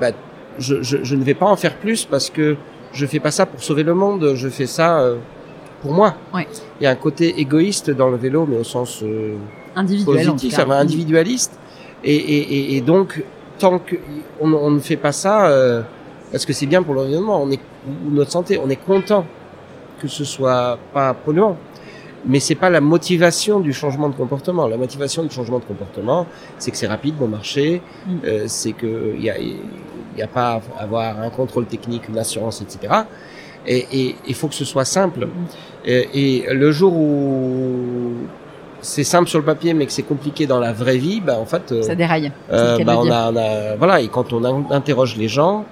bah, 0.00 0.10
je, 0.58 0.82
je, 0.82 0.98
je 1.04 1.14
ne 1.14 1.22
vais 1.22 1.34
pas 1.34 1.46
en 1.46 1.54
faire 1.54 1.76
plus 1.76 2.04
parce 2.04 2.30
que 2.30 2.56
je 2.92 3.06
fais 3.06 3.20
pas 3.20 3.30
ça 3.30 3.46
pour 3.46 3.62
sauver 3.62 3.82
le 3.82 3.94
monde, 3.94 4.32
je 4.34 4.48
fais 4.48 4.66
ça 4.66 5.00
euh, 5.00 5.16
pour 5.82 5.92
moi. 5.92 6.14
Ouais. 6.34 6.46
Il 6.80 6.84
y 6.84 6.86
a 6.86 6.90
un 6.90 6.96
côté 6.96 7.40
égoïste 7.40 7.90
dans 7.90 8.08
le 8.08 8.16
vélo, 8.16 8.46
mais 8.48 8.56
au 8.56 8.64
sens 8.64 9.02
euh, 9.02 9.36
Individuel 9.76 10.26
positif, 10.26 10.56
cas. 10.56 10.64
enfin, 10.64 10.76
individualiste. 10.78 11.58
Et, 12.04 12.14
et, 12.14 12.38
et, 12.74 12.76
et 12.76 12.80
donc, 12.80 13.22
tant 13.58 13.78
que 13.78 13.96
on, 14.40 14.70
ne 14.70 14.78
fait 14.80 14.96
pas 14.96 15.12
ça, 15.12 15.48
euh, 15.48 15.82
parce 16.30 16.46
que 16.46 16.52
c'est 16.52 16.66
bien 16.66 16.82
pour 16.82 16.94
l'environnement, 16.94 17.42
on 17.42 17.50
est 17.50 17.60
notre 18.10 18.30
santé, 18.30 18.58
on 18.62 18.68
est 18.70 18.76
content 18.84 19.24
que 20.00 20.08
ce 20.08 20.24
soit 20.24 20.78
pas 20.92 21.12
polluant. 21.14 21.56
Mais 22.26 22.40
c'est 22.40 22.56
pas 22.56 22.68
la 22.68 22.80
motivation 22.80 23.60
du 23.60 23.72
changement 23.72 24.08
de 24.08 24.14
comportement. 24.14 24.66
La 24.66 24.76
motivation 24.76 25.22
du 25.22 25.30
changement 25.30 25.60
de 25.60 25.64
comportement, 25.64 26.26
c'est 26.58 26.72
que 26.72 26.76
c'est 26.76 26.88
rapide, 26.88 27.14
bon 27.16 27.28
marché, 27.28 27.80
Mm. 28.06 28.10
euh, 28.24 28.44
c'est 28.48 28.72
que 28.72 29.14
il 29.16 29.22
y 29.22 29.30
a, 29.30 29.34
il 30.18 30.20
y 30.20 30.24
a 30.24 30.26
pas 30.26 30.60
à 30.78 30.82
avoir 30.82 31.20
un 31.20 31.30
contrôle 31.30 31.66
technique, 31.66 32.08
une 32.08 32.18
assurance, 32.18 32.60
etc. 32.60 32.92
Et 33.66 34.16
il 34.26 34.34
faut 34.34 34.48
que 34.48 34.54
ce 34.54 34.64
soit 34.64 34.84
simple. 34.84 35.28
Et, 35.84 36.08
et 36.46 36.54
le 36.54 36.72
jour 36.72 36.92
où 36.94 38.12
c'est 38.80 39.04
simple 39.04 39.28
sur 39.28 39.38
le 39.38 39.44
papier, 39.44 39.74
mais 39.74 39.86
que 39.86 39.92
c'est 39.92 40.02
compliqué 40.02 40.46
dans 40.46 40.58
la 40.60 40.72
vraie 40.72 40.96
vie, 40.98 41.20
bah 41.20 41.36
en 41.38 41.44
fait, 41.44 41.70
euh, 41.72 41.82
Ça 41.82 41.94
déraille. 41.94 42.32
euh, 42.52 42.78
bah, 42.84 42.92
le 42.94 42.98
on 42.98 43.02
dire. 43.04 43.14
a, 43.14 43.30
on 43.32 43.36
a- 43.36 43.76
voilà. 43.76 44.00
Et 44.00 44.08
quand 44.08 44.32
on 44.32 44.44
in- 44.44 44.66
interroge 44.70 45.16
les 45.16 45.28
gens, 45.28 45.64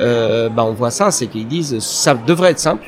euh, 0.00 0.48
bah 0.48 0.64
on 0.64 0.72
voit 0.72 0.90
ça, 0.90 1.10
c'est 1.10 1.26
qu'ils 1.26 1.48
disent 1.48 1.78
ça 1.80 2.14
devrait 2.14 2.52
être 2.52 2.58
simple. 2.58 2.86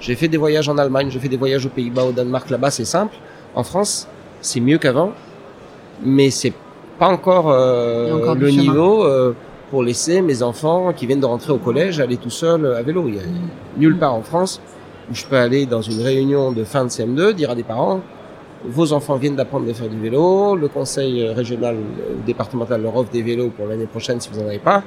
J'ai 0.00 0.14
fait 0.14 0.28
des 0.28 0.36
voyages 0.38 0.68
en 0.68 0.78
Allemagne, 0.78 1.08
j'ai 1.10 1.18
fait 1.20 1.28
des 1.28 1.36
voyages 1.36 1.66
aux 1.66 1.70
Pays-Bas, 1.70 2.04
au 2.04 2.12
Danemark, 2.12 2.48
là-bas 2.50 2.70
c'est 2.70 2.84
simple. 2.86 3.14
En 3.54 3.62
France, 3.64 4.08
c'est 4.40 4.60
mieux 4.60 4.78
qu'avant, 4.78 5.12
mais 6.02 6.30
c'est 6.30 6.54
pas 6.98 7.08
encore, 7.08 7.50
euh, 7.50 8.34
le 8.34 8.50
niveau 8.50 9.04
euh, 9.04 9.34
pour 9.70 9.82
laisser 9.82 10.20
mes 10.22 10.42
enfants 10.42 10.92
qui 10.92 11.06
viennent 11.06 11.20
de 11.20 11.26
rentrer 11.26 11.52
au 11.52 11.58
collège 11.58 12.00
aller 12.00 12.16
tout 12.16 12.30
seuls 12.30 12.66
à 12.74 12.82
vélo. 12.82 13.04
Il 13.08 13.14
y 13.16 13.18
a 13.18 13.22
nulle 13.78 13.96
part 13.98 14.14
en 14.14 14.22
France 14.22 14.60
où 15.10 15.14
je 15.14 15.24
peux 15.24 15.36
aller 15.36 15.66
dans 15.66 15.82
une 15.82 16.00
réunion 16.02 16.52
de 16.52 16.64
fin 16.64 16.84
de 16.84 16.90
CM2 16.90 17.32
dire 17.32 17.50
à 17.50 17.54
des 17.54 17.62
parents 17.62 18.00
vos 18.62 18.92
enfants 18.92 19.16
viennent 19.16 19.36
d'apprendre 19.36 19.70
à 19.70 19.72
faire 19.72 19.88
du 19.88 19.98
vélo, 19.98 20.54
le 20.54 20.68
conseil 20.68 21.26
régional 21.30 21.76
ou 21.76 22.26
départemental 22.26 22.82
leur 22.82 22.94
offre 22.94 23.10
des 23.10 23.22
vélos 23.22 23.48
pour 23.56 23.66
l'année 23.66 23.86
prochaine 23.86 24.20
si 24.20 24.28
vous 24.30 24.38
en 24.40 24.46
avez 24.48 24.58
pas. 24.58 24.82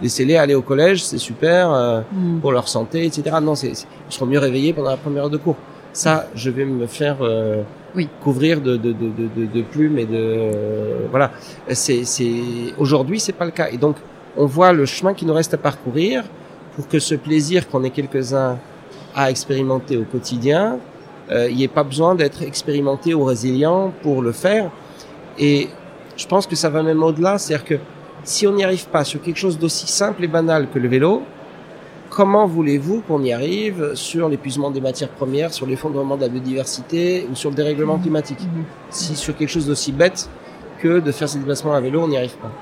Laissez-les 0.00 0.36
aller 0.36 0.54
au 0.54 0.62
collège, 0.62 1.04
c'est 1.04 1.18
super 1.18 1.70
euh, 1.70 2.00
Mm. 2.10 2.38
pour 2.40 2.52
leur 2.52 2.68
santé, 2.68 3.04
etc. 3.04 3.36
Non, 3.42 3.54
c'est, 3.54 3.68
ils 3.72 4.12
seront 4.14 4.24
mieux 4.24 4.38
réveillés 4.38 4.72
pendant 4.72 4.88
la 4.90 4.96
première 4.96 5.24
heure 5.24 5.30
de 5.30 5.36
cours. 5.36 5.56
Ça, 5.92 6.26
je 6.34 6.48
vais 6.48 6.64
me 6.64 6.86
faire 6.86 7.16
euh, 7.20 7.62
Oui. 7.94 8.08
couvrir 8.22 8.62
de, 8.62 8.78
de, 8.78 8.92
de, 8.92 9.08
de, 9.18 9.28
de, 9.36 9.46
de 9.52 9.62
plumes 9.62 9.98
et 9.98 10.06
de 10.06 10.14
euh, 10.16 11.06
voilà. 11.10 11.30
C'est, 11.68 12.04
c'est 12.04 12.32
aujourd'hui, 12.78 13.20
c'est 13.20 13.32
pas 13.34 13.44
le 13.44 13.50
cas. 13.50 13.68
Et 13.70 13.76
donc, 13.76 13.96
on 14.38 14.46
voit 14.46 14.72
le 14.72 14.86
chemin 14.86 15.14
qui 15.14 15.26
nous 15.26 15.34
reste 15.34 15.52
à 15.54 15.58
parcourir 15.58 16.24
pour 16.76 16.86
que 16.86 17.00
ce 17.00 17.16
plaisir 17.16 17.68
qu'on 17.68 17.82
est 17.82 17.90
quelques-uns 17.90 18.58
à 19.14 19.30
expérimenter 19.30 19.96
au 19.96 20.04
quotidien, 20.04 20.78
euh, 21.30 21.50
il 21.50 21.56
n'y 21.56 21.64
ait 21.64 21.68
pas 21.68 21.82
besoin 21.82 22.14
d'être 22.14 22.42
expérimenté 22.42 23.14
ou 23.14 23.24
résilient 23.24 23.92
pour 24.02 24.22
le 24.22 24.30
faire. 24.30 24.70
Et 25.38 25.68
je 26.16 26.26
pense 26.26 26.46
que 26.46 26.54
ça 26.54 26.70
va 26.70 26.84
même 26.84 27.02
au-delà, 27.02 27.36
c'est-à-dire 27.38 27.66
que 27.66 27.74
si 28.22 28.46
on 28.46 28.52
n'y 28.52 28.62
arrive 28.62 28.86
pas 28.88 29.02
sur 29.02 29.20
quelque 29.20 29.36
chose 29.36 29.58
d'aussi 29.58 29.88
simple 29.88 30.22
et 30.22 30.28
banal 30.28 30.68
que 30.72 30.78
le 30.78 30.88
vélo, 30.88 31.22
comment 32.08 32.46
voulez-vous 32.46 33.02
qu'on 33.08 33.22
y 33.24 33.32
arrive 33.32 33.94
sur 33.94 34.28
l'épuisement 34.28 34.70
des 34.70 34.80
matières 34.80 35.10
premières, 35.10 35.52
sur 35.52 35.66
l'effondrement 35.66 36.16
de 36.16 36.22
la 36.22 36.28
biodiversité 36.28 37.26
ou 37.30 37.34
sur 37.34 37.50
le 37.50 37.56
dérèglement 37.56 37.98
climatique? 37.98 38.40
Mhm. 38.40 38.64
Si 38.90 39.16
sur 39.16 39.36
quelque 39.36 39.50
chose 39.50 39.66
d'aussi 39.66 39.90
bête 39.90 40.30
que 40.78 41.00
de 41.00 41.10
faire 41.10 41.28
ces 41.28 41.38
déplacements 41.38 41.74
à 41.74 41.80
vélo, 41.80 42.02
on 42.02 42.08
n'y 42.08 42.16
arrive 42.16 42.36
pas. 42.36 42.52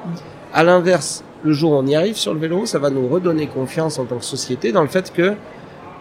À 0.54 0.62
l'inverse, 0.62 1.23
le 1.47 1.53
jour 1.53 1.73
où 1.73 1.75
on 1.76 1.87
y 1.87 1.95
arrive 1.95 2.17
sur 2.17 2.35
le 2.35 2.41
vélo, 2.41 2.67
ça 2.67 2.79
va 2.79 2.91
nous 2.91 3.07
redonner 3.09 3.47
confiance 3.47 3.99
en 3.99 4.05
tant 4.05 4.17
que 4.19 4.25
société 4.25 4.73
dans 4.73 4.83
le 4.83 4.88
fait 4.88 5.12
que 5.12 5.35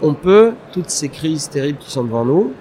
on 0.02 0.14
peut 0.14 0.52
toutes 0.74 0.90
ces 0.90 1.08
crises 1.10 1.50
terribles 1.50 1.78
qui 1.80 1.90
sont 1.92 2.04
devant 2.04 2.26
nous 2.26 2.52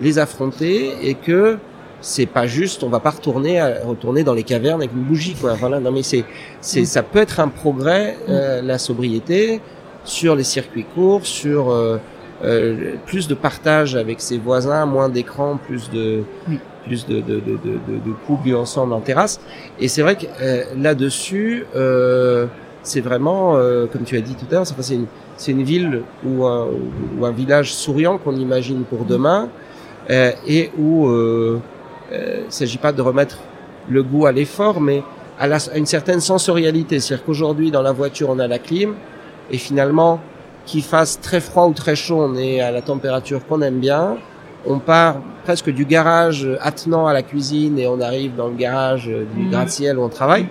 les 0.00 0.18
affronter 0.18 0.92
et 1.02 1.14
que 1.14 1.58
c'est 2.00 2.26
pas 2.26 2.46
juste 2.46 2.84
on 2.84 2.88
va 2.88 3.00
pas 3.00 3.10
retourner 3.10 3.58
à- 3.58 3.78
retourner 3.84 4.22
dans 4.22 4.34
les 4.34 4.42
cavernes 4.44 4.80
avec 4.82 4.92
une 4.92 5.02
bougie 5.02 5.34
quoi 5.34 5.54
voilà 5.54 5.80
non 5.80 5.90
mais 5.90 6.02
c'est 6.02 6.24
c'est 6.60 6.82
Mm. 6.82 6.84
ça 6.84 7.02
peut 7.02 7.18
être 7.18 7.40
un 7.40 7.48
progrès 7.48 8.16
euh, 8.28 8.60
la 8.62 8.78
sobriété 8.78 9.60
sur 10.04 10.36
les 10.36 10.44
circuits 10.44 10.84
courts 10.94 11.24
sur 11.26 11.70
euh, 11.70 11.96
euh, 12.44 12.94
plus 13.06 13.28
de 13.28 13.34
partage 13.34 13.96
avec 13.96 14.20
ses 14.20 14.38
voisins 14.38 14.84
moins 14.86 15.08
d'écran 15.08 15.58
plus 15.66 15.90
de 15.90 16.22
Oui. 16.48 16.58
plus 16.84 17.06
de 17.06 17.16
de 17.20 17.34
de 17.36 17.40
de, 17.40 17.72
de, 17.88 17.94
de 18.06 18.12
coups 18.26 18.42
bu 18.44 18.54
ensemble 18.54 18.92
en 18.92 19.00
terrasse 19.00 19.40
et 19.80 19.88
c'est 19.88 20.02
vrai 20.02 20.16
que 20.16 20.26
euh, 20.42 20.64
là-dessus 20.76 21.64
euh, 21.74 22.46
c'est 22.82 23.00
vraiment 23.00 23.56
euh, 23.56 23.86
comme 23.86 24.02
tu 24.04 24.16
as 24.16 24.20
dit 24.20 24.34
tout 24.34 24.46
à 24.50 24.54
l'heure 24.56 24.66
c'est 24.66 24.94
une 24.94 25.06
c'est 25.38 25.52
une 25.52 25.62
ville 25.62 26.02
ou 26.26 26.44
un, 26.46 26.66
ou 27.18 27.24
un 27.26 27.32
village 27.32 27.72
souriant 27.74 28.18
qu'on 28.18 28.36
imagine 28.36 28.84
pour 28.84 29.04
demain 29.04 29.48
euh, 30.10 30.30
et 30.46 30.70
où 30.78 31.08
euh, 31.08 31.58
euh, 32.12 32.42
il 32.46 32.52
s'agit 32.52 32.78
pas 32.78 32.92
de 32.92 33.02
remettre 33.02 33.38
le 33.88 34.02
goût 34.02 34.26
à 34.26 34.32
l'effort, 34.32 34.80
mais 34.80 35.02
à, 35.38 35.46
la- 35.46 35.58
à 35.72 35.76
une 35.76 35.86
certaine 35.86 36.20
sensorialité. 36.20 36.98
C'est-à-dire 37.00 37.24
qu'aujourd'hui, 37.26 37.70
dans 37.70 37.82
la 37.82 37.92
voiture, 37.92 38.30
on 38.30 38.38
a 38.40 38.46
la 38.48 38.58
clim, 38.58 38.94
et 39.50 39.58
finalement, 39.58 40.20
qu'il 40.66 40.82
fasse 40.82 41.20
très 41.20 41.40
froid 41.40 41.66
ou 41.66 41.72
très 41.72 41.96
chaud, 41.96 42.20
on 42.20 42.34
est 42.36 42.60
à 42.60 42.70
la 42.70 42.82
température 42.82 43.46
qu'on 43.46 43.62
aime 43.62 43.78
bien. 43.78 44.16
On 44.66 44.78
part 44.80 45.16
presque 45.44 45.70
du 45.70 45.84
garage 45.84 46.46
attenant 46.60 47.06
à 47.06 47.12
la 47.12 47.22
cuisine 47.22 47.78
et 47.78 47.86
on 47.86 48.00
arrive 48.00 48.34
dans 48.34 48.48
le 48.48 48.54
garage 48.56 49.06
du 49.06 49.44
Mhm. 49.44 49.50
gratte-ciel 49.50 49.96
où 49.98 50.02
on 50.02 50.08
travaille, 50.08 50.48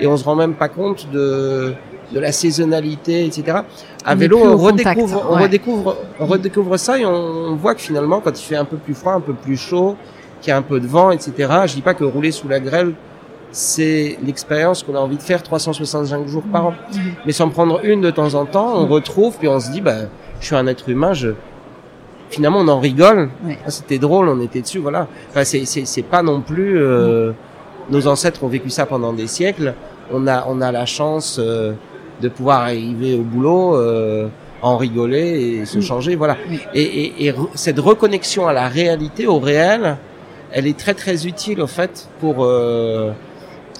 et 0.00 0.06
on 0.08 0.16
se 0.16 0.24
rend 0.24 0.34
même 0.34 0.54
pas 0.54 0.68
compte 0.68 1.08
de 1.12 1.72
de 2.12 2.20
la 2.20 2.30
saisonnalité, 2.30 3.24
etc. 3.24 3.60
À 4.04 4.12
On 4.12 4.16
vélo, 4.16 4.38
on 4.38 4.58
contact, 4.58 4.86
redécouvre, 4.98 5.26
on 5.30 5.34
redécouvre, 5.42 5.96
on 6.20 6.26
redécouvre 6.26 6.78
ça 6.78 6.98
et 6.98 7.06
on 7.06 7.54
voit 7.56 7.74
que 7.74 7.80
finalement, 7.80 8.20
quand 8.20 8.38
il 8.38 8.42
fait 8.44 8.56
un 8.56 8.66
peu 8.66 8.76
plus 8.76 8.92
froid, 8.92 9.14
un 9.14 9.20
peu 9.20 9.32
plus 9.32 9.56
chaud, 9.56 9.96
qu'il 10.42 10.50
y 10.50 10.52
a 10.52 10.58
un 10.58 10.62
peu 10.62 10.78
de 10.78 10.86
vent, 10.86 11.10
etc. 11.10 11.32
Je 11.64 11.74
dis 11.74 11.80
pas 11.80 11.94
que 11.94 12.04
rouler 12.04 12.30
sous 12.30 12.48
la 12.48 12.60
grêle, 12.60 12.92
c'est 13.52 14.18
l'expérience 14.24 14.82
qu'on 14.82 14.94
a 14.94 14.98
envie 14.98 15.16
de 15.16 15.22
faire 15.22 15.42
365 15.42 16.26
jours 16.26 16.42
par 16.50 16.66
an. 16.66 16.74
Mhm. 16.94 17.00
Mais 17.26 17.32
sans 17.32 17.48
prendre 17.50 17.80
une 17.84 18.00
de 18.00 18.10
temps 18.10 18.34
en 18.34 18.46
temps, 18.46 18.74
on 18.76 18.86
retrouve 18.86 19.36
puis 19.38 19.48
on 19.48 19.60
se 19.60 19.70
dit, 19.70 19.80
bah, 19.80 19.94
je 20.40 20.46
suis 20.46 20.56
un 20.56 20.66
être 20.66 20.88
humain, 20.88 21.12
je, 21.12 21.30
finalement, 22.30 22.60
on 22.60 22.68
en 22.68 22.80
rigole. 22.80 23.28
Ouais. 23.44 23.58
Ah, 23.66 23.70
C'était 23.70 23.98
drôle, 23.98 24.28
on 24.28 24.40
était 24.40 24.62
dessus, 24.62 24.78
voilà. 24.78 25.06
Enfin, 25.30 25.44
c'est, 25.44 25.64
c'est, 25.66 25.84
c'est 25.84 26.02
pas 26.02 26.22
non 26.22 26.40
plus, 26.40 26.78
euh, 26.80 27.32
nos 27.90 28.06
ancêtres 28.06 28.42
ont 28.42 28.48
vécu 28.48 28.70
ça 28.70 28.86
pendant 28.86 29.12
des 29.12 29.26
siècles. 29.26 29.74
On 30.12 30.26
a, 30.26 30.46
on 30.48 30.60
a 30.60 30.72
la 30.72 30.86
chance, 30.86 31.38
euh, 31.38 31.72
de 32.20 32.28
pouvoir 32.28 32.60
arriver 32.62 33.14
au 33.14 33.22
boulot, 33.22 33.76
euh, 33.76 34.28
en 34.62 34.76
rigoler 34.76 35.58
et 35.60 35.66
se 35.66 35.78
Oui. 35.78 35.84
changer, 35.84 36.14
voilà. 36.16 36.36
Oui. 36.48 36.60
Et, 36.74 37.26
et, 37.26 37.34
cette 37.54 37.80
reconnexion 37.80 38.46
à 38.46 38.52
la 38.52 38.68
réalité, 38.68 39.26
au 39.26 39.38
réel, 39.40 39.96
elle 40.52 40.66
est 40.66 40.78
très 40.78 40.94
très 40.94 41.26
utile 41.26 41.60
au 41.60 41.66
fait 41.66 42.08
pour 42.20 42.44
euh, 42.44 43.10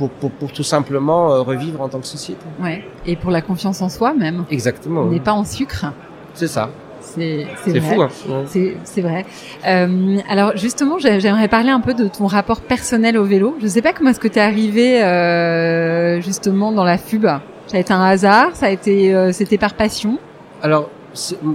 pour, 0.08 0.30
pour, 0.30 0.30
pour 0.30 0.52
tout 0.52 0.62
simplement 0.62 1.32
euh, 1.32 1.40
revivre 1.42 1.80
en 1.80 1.88
tant 1.88 2.00
que 2.00 2.06
société. 2.06 2.40
Ouais. 2.62 2.84
Et 3.06 3.16
pour 3.16 3.30
la 3.30 3.40
confiance 3.42 3.82
en 3.82 3.88
soi 3.88 4.14
même. 4.14 4.44
Exactement. 4.50 5.02
On 5.02 5.10
n'est 5.10 5.20
pas 5.20 5.32
en 5.32 5.44
sucre. 5.44 5.86
C'est 6.34 6.48
ça. 6.48 6.70
C'est 7.00 7.46
fou. 7.80 8.00
Hein. 8.02 8.08
Ouais. 8.28 8.76
C'est 8.84 9.00
vrai. 9.02 9.26
Euh, 9.66 10.18
alors 10.28 10.56
justement, 10.56 10.98
j'ai- 10.98 11.20
j'aimerais 11.20 11.48
parler 11.48 11.70
un 11.70 11.80
peu 11.80 11.94
de 11.94 12.06
ton 12.08 12.26
rapport 12.26 12.60
personnel 12.60 13.18
au 13.18 13.24
vélo. 13.24 13.56
Je 13.60 13.66
sais 13.66 13.82
pas 13.82 13.92
comment 13.92 14.10
est-ce 14.10 14.20
que 14.20 14.28
tu 14.28 14.38
es 14.38 14.42
arrivé 14.42 15.02
euh, 15.02 16.20
justement 16.20 16.72
dans 16.72 16.84
la 16.84 16.96
FUB. 16.98 17.26
Ça 17.66 17.76
a 17.76 17.80
été 17.80 17.92
un 17.92 18.02
hasard, 18.02 18.50
ça 18.54 18.66
a 18.66 18.70
été, 18.70 19.14
euh, 19.14 19.32
c'était 19.32 19.58
par 19.58 19.74
passion? 19.74 20.18
Alors, 20.62 20.90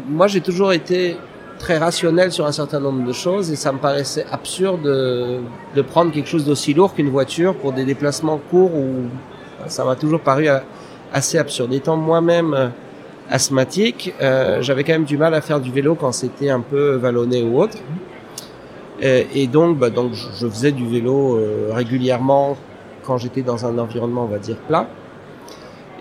moi, 0.10 0.28
j'ai 0.28 0.42
toujours 0.42 0.74
été 0.74 1.18
très 1.58 1.78
rationnel 1.78 2.32
sur 2.32 2.46
un 2.46 2.52
certain 2.52 2.80
nombre 2.80 3.06
de 3.06 3.14
choses 3.14 3.52
et 3.52 3.56
ça 3.56 3.72
me 3.72 3.78
paraissait 3.80 4.26
absurde 4.32 4.84
de, 4.84 5.82
prendre 5.82 6.12
quelque 6.12 6.30
chose 6.30 6.46
d'aussi 6.46 6.74
lourd 6.74 6.94
qu'une 6.94 7.10
voiture 7.10 7.56
pour 7.56 7.74
des 7.74 7.86
déplacements 7.86 8.40
courts 8.50 8.74
ou 8.76 9.06
ça 9.68 9.84
m'a 9.84 9.96
toujours 9.96 10.22
paru 10.22 10.48
euh, 10.48 10.60
assez 11.14 11.38
absurde. 11.38 11.74
Étant 11.74 11.98
moi-même 11.98 12.54
euh, 12.54 12.68
asthmatique, 13.30 14.14
euh, 14.22 14.62
j'avais 14.62 14.84
quand 14.84 14.94
même 14.94 15.06
du 15.06 15.18
mal 15.18 15.34
à 15.34 15.42
faire 15.42 15.60
du 15.60 15.72
vélo 15.72 15.96
quand 15.96 16.12
c'était 16.12 16.50
un 16.50 16.62
peu 16.62 16.96
vallonné 16.96 17.44
ou 17.44 17.60
autre. 17.60 17.78
Et 19.00 19.46
donc, 19.46 19.78
bah, 19.78 19.92
donc, 19.92 20.14
je- 20.14 20.48
faisais 20.48 20.72
du 20.72 20.88
vélo 20.88 21.40
régulièrement 21.70 22.58
quand 23.04 23.20
j'étais 23.20 23.44
dans 23.44 23.64
un 23.64 23.78
environnement, 23.78 24.24
on 24.24 24.28
va 24.28 24.40
dire, 24.40 24.56
plat. 24.68 24.88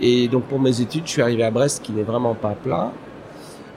Et 0.01 0.29
donc 0.29 0.45
pour 0.45 0.59
mes 0.61 0.81
études, 0.81 1.03
je 1.05 1.11
suis 1.11 1.23
arrivé 1.23 1.43
à 1.43 1.51
Brest 1.51 1.83
qui 1.83 1.93
n'est 1.93 2.03
vraiment 2.03 2.35
pas 2.35 2.55
plat. 2.63 2.93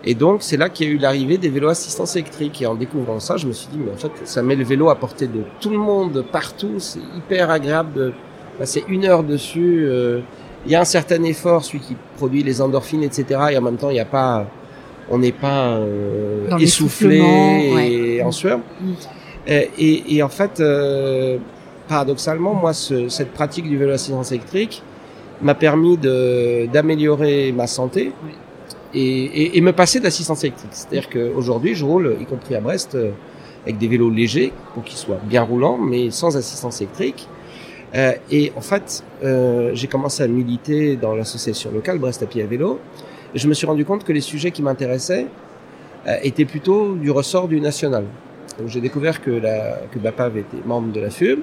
Et 0.06 0.16
donc 0.16 0.44
c'est 0.44 0.56
là 0.58 0.70
qu'il 0.70 0.88
y 0.88 0.92
a 0.92 0.94
eu 0.94 0.98
l'arrivée 0.98 1.38
des 1.38 1.50
vélos 1.50 1.70
assistance 1.70 2.16
électrique. 2.16 2.62
Et 2.62 2.66
en 2.66 2.76
découvrant 2.76 3.20
ça, 3.20 3.36
je 3.38 3.48
me 3.48 3.52
suis 3.54 3.68
dit, 3.72 3.78
mais 3.84 3.92
en 3.92 3.98
fait, 3.98 4.12
ça 4.26 4.42
met 4.42 4.56
le 4.56 4.64
vélo 4.64 4.90
à 4.90 4.96
portée 4.96 5.28
de 5.28 5.42
tout 5.60 5.70
le 5.70 5.78
monde, 5.78 6.24
partout. 6.32 6.76
C'est 6.80 7.00
hyper 7.18 7.50
agréable 7.50 7.94
de 7.94 8.14
passer 8.58 8.84
une 8.88 9.06
heure 9.06 9.24
dessus. 9.24 9.86
euh, 9.86 10.22
Il 10.66 10.72
y 10.72 10.76
a 10.76 10.82
un 10.82 10.86
certain 10.86 11.22
effort, 11.24 11.64
celui 11.64 11.80
qui 11.80 11.96
produit 12.18 12.44
les 12.44 12.62
endorphines, 12.62 13.04
etc. 13.04 13.24
Et 13.52 13.58
en 13.58 13.62
même 13.62 13.78
temps, 13.78 13.90
il 13.90 13.94
n'y 13.94 14.00
a 14.00 14.06
pas, 14.06 14.46
on 15.10 15.18
n'est 15.18 15.32
pas 15.34 15.76
euh, 15.78 16.58
essoufflé 16.60 17.18
et 17.18 17.74
ouais. 18.20 18.22
en 18.24 18.32
sueur. 18.32 18.60
Mm. 18.60 18.92
Euh, 19.50 19.62
et, 19.78 20.16
et 20.16 20.24
en 20.24 20.30
fait, 20.30 20.60
euh, 20.60 21.38
paradoxalement, 21.88 22.54
moi, 22.54 22.74
ce- 22.74 23.10
cette 23.10 23.32
pratique 23.32 23.68
du 23.68 23.78
vélo 23.78 23.94
assistance 23.94 24.32
électrique 24.32 24.82
m'a 25.42 25.56
permis 25.56 25.98
d'améliorer 26.72 27.52
ma 27.52 27.68
santé 27.68 28.12
Oui. 28.26 28.32
Et, 28.94 29.00
et, 29.02 29.58
et 29.58 29.62
me 29.62 29.74
passer 29.74 30.00
d'assistance 30.00 30.44
électrique. 30.44 30.72
C'est-à-dire 30.72 31.10
qu'aujourd'hui, 31.10 31.76
je 31.76 31.86
roule, 31.86 32.18
y 32.20 32.26
compris 32.26 32.56
à 32.56 32.62
Brest, 32.62 32.96
euh, 32.96 33.12
avec 33.64 33.78
des 33.78 33.88
vélos 33.88 34.10
légers 34.10 34.54
pour 34.74 34.84
qu'ils 34.84 34.98
soient 34.98 35.20
bien 35.24 35.44
roulants, 35.44 35.78
mais 35.78 36.12
sans 36.12 36.38
assistance 36.38 36.82
électrique. 36.82 37.28
Euh, 37.96 38.14
et 38.32 38.52
en 38.56 38.62
fait, 38.62 39.04
euh, 39.24 39.72
j'ai 39.74 39.88
commencé 39.88 40.24
à 40.24 40.28
militer 40.28 40.96
dans 40.96 41.16
l'association 41.16 41.72
locale 41.72 41.98
Brest 41.98 42.22
à 42.24 42.26
pied 42.26 42.44
à 42.44 42.46
vélo. 42.46 42.80
Et 43.34 43.40
je 43.40 43.48
me 43.48 43.54
suis 43.54 43.68
rendu 43.68 43.86
compte 43.86 44.04
que 44.04 44.14
les 44.14 44.22
sujets 44.22 44.52
qui 44.52 44.62
m'intéressaient 44.62 45.28
euh, 46.08 46.16
était 46.24 46.46
plutôt 46.46 46.96
du 46.96 47.12
ressort 47.12 47.48
du 47.48 47.60
national. 47.60 48.06
Donc 48.60 48.68
j'ai 48.70 48.82
découvert 48.82 49.22
que, 49.22 49.32
la, 49.32 49.80
que 49.92 50.00
Bapave 50.00 50.38
était 50.38 50.58
membre 50.66 50.92
de 50.92 51.00
la 51.00 51.10
FUB 51.10 51.40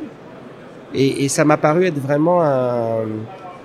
et, 0.94 1.24
et 1.24 1.28
ça 1.28 1.44
m'a 1.44 1.56
paru 1.56 1.86
être 1.86 1.98
vraiment 1.98 2.42
un, 2.42 3.06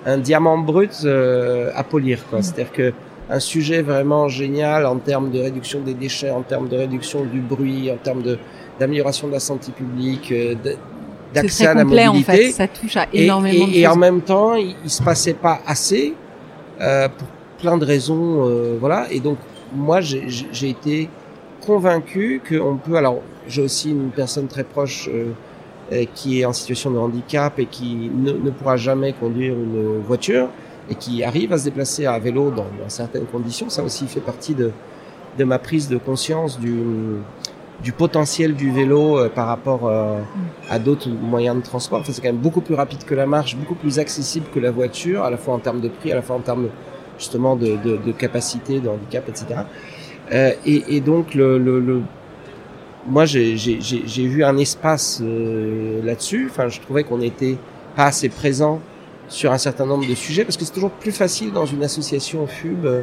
un 0.05 0.17
diamant 0.17 0.57
brut 0.57 1.01
euh, 1.05 1.69
à 1.75 1.83
polir. 1.83 2.25
quoi. 2.29 2.41
C'est-à-dire 2.41 2.71
que 2.71 2.93
un 3.31 3.39
sujet 3.39 3.81
vraiment 3.81 4.27
génial 4.27 4.85
en 4.85 4.97
termes 4.97 5.31
de 5.31 5.39
réduction 5.39 5.79
des 5.79 5.93
déchets, 5.93 6.31
en 6.31 6.41
termes 6.41 6.67
de 6.67 6.75
réduction 6.75 7.23
du 7.23 7.39
bruit, 7.39 7.89
en 7.89 7.95
termes 7.95 8.21
d'amélioration 8.77 9.27
de 9.29 9.33
la 9.33 9.39
santé 9.39 9.71
publique, 9.71 10.31
euh, 10.31 10.55
d'accès 11.33 11.67
à 11.67 11.73
la 11.73 11.83
complet 11.83 12.07
en 12.07 12.13
mobilité. 12.13 12.31
fait, 12.47 12.51
ça 12.51 12.67
touche 12.67 12.97
à 12.97 13.07
Et, 13.13 13.23
énormément 13.23 13.67
de 13.67 13.71
et, 13.71 13.79
et 13.79 13.87
en 13.87 13.95
même 13.95 14.21
temps, 14.21 14.55
il, 14.55 14.75
il 14.83 14.89
se 14.89 15.01
passait 15.01 15.33
pas 15.33 15.61
assez 15.65 16.13
euh, 16.81 17.07
pour 17.07 17.27
plein 17.59 17.77
de 17.77 17.85
raisons, 17.85 18.47
euh, 18.47 18.75
voilà. 18.79 19.07
Et 19.11 19.21
donc 19.21 19.37
moi, 19.73 20.01
j'ai- 20.01 20.69
été 20.69 21.07
convaincu 21.65 22.41
qu'on 22.47 22.75
peut. 22.75 22.95
Alors, 22.95 23.21
j'ai 23.47 23.61
aussi 23.61 23.91
une 23.91 24.09
personne 24.09 24.47
très 24.47 24.65
proche 24.65 25.09
euh, 25.09 26.05
qui 26.15 26.41
est 26.41 26.45
en 26.45 26.53
situation 26.53 26.91
de 26.91 26.97
handicap 26.97 27.57
et 27.59 27.65
qui 27.65 28.11
ne, 28.13 28.31
ne 28.33 28.49
pourra 28.49 28.75
jamais 28.75 29.13
conduire 29.13 29.53
une 29.53 29.99
voiture 30.05 30.47
et 30.91 30.95
qui 30.95 31.23
arrive 31.23 31.53
à 31.53 31.57
se 31.57 31.63
déplacer 31.63 32.05
à 32.05 32.19
vélo 32.19 32.51
dans, 32.51 32.65
certaines 32.89 33.25
conditions. 33.25 33.69
Ça 33.69 33.81
aussi 33.81 34.05
fait 34.07 34.19
partie 34.19 34.53
de, 34.53 34.71
ma 35.43 35.57
prise 35.57 35.87
de 35.87 35.97
conscience 35.97 36.59
du, 36.59 37.93
potentiel 37.97 38.53
du 38.53 38.71
vélo 38.71 39.17
euh, 39.17 39.29
par 39.29 39.47
rapport 39.47 39.87
euh, 39.87 40.19
à 40.69 40.77
d'autres 40.79 41.09
moyens 41.09 41.55
de 41.55 41.61
transport. 41.61 42.01
Enfin, 42.01 42.11
c'est 42.11 42.21
quand 42.21 42.27
même 42.27 42.41
beaucoup 42.41 42.61
plus 42.61 42.75
rapide 42.75 43.05
que 43.05 43.15
la 43.15 43.25
marche, 43.25 43.55
beaucoup 43.55 43.75
plus 43.75 43.99
accessible 43.99 44.47
que 44.53 44.59
la 44.59 44.69
voiture, 44.69 45.23
à 45.23 45.31
la 45.31 45.37
fois 45.37 45.53
en 45.53 45.59
termes 45.59 45.79
de 45.79 45.87
prix, 45.87 46.11
à 46.11 46.15
la 46.15 46.21
fois 46.21 46.35
en 46.35 46.41
termes 46.41 46.67
justement 47.17 47.55
de, 47.55 48.11
capacité, 48.17 48.79
de 48.81 48.89
handicap, 48.89 49.27
etc. 49.29 49.61
Euh, 50.33 50.51
et, 50.65 50.99
donc 50.99 51.37
moi 53.07 53.25
j'ai 53.25 53.55
vu 54.27 54.43
un 54.43 54.57
espace 54.57 55.21
là-dessus. 56.03 56.47
Enfin, 56.51 56.67
je 56.67 56.81
trouvais 56.81 57.03
qu'on 57.03 57.21
était 57.21 57.57
pas 57.95 58.05
assez 58.05 58.29
présent 58.29 58.81
sur 59.31 59.51
un 59.51 59.57
certain 59.57 59.85
nombre 59.85 60.05
de 60.07 60.13
sujets 60.13 60.43
parce 60.43 60.57
que 60.57 60.65
c'est 60.65 60.73
toujours 60.73 60.91
plus 60.91 61.11
facile 61.13 61.51
dans 61.53 61.65
une 61.65 61.83
association 61.83 62.45
FUB 62.45 62.85
euh, 62.85 63.01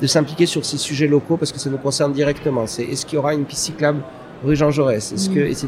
de 0.00 0.06
s'impliquer 0.06 0.46
sur 0.46 0.64
ces 0.64 0.78
sujets 0.78 1.06
locaux 1.06 1.36
parce 1.36 1.52
que 1.52 1.58
ça 1.58 1.70
nous 1.70 1.76
concerne 1.78 2.12
directement. 2.12 2.66
C'est 2.66 2.84
est-ce 2.84 3.04
qu'il 3.06 3.16
y 3.16 3.18
aura 3.18 3.34
une 3.34 3.44
piste 3.44 3.62
cyclable 3.62 4.00
rue 4.44 4.56
Jean 4.56 4.70
Jaurès, 4.70 5.12
est-ce 5.12 5.28
que 5.30 5.40
Mm. 5.40 5.46
etc. 5.52 5.66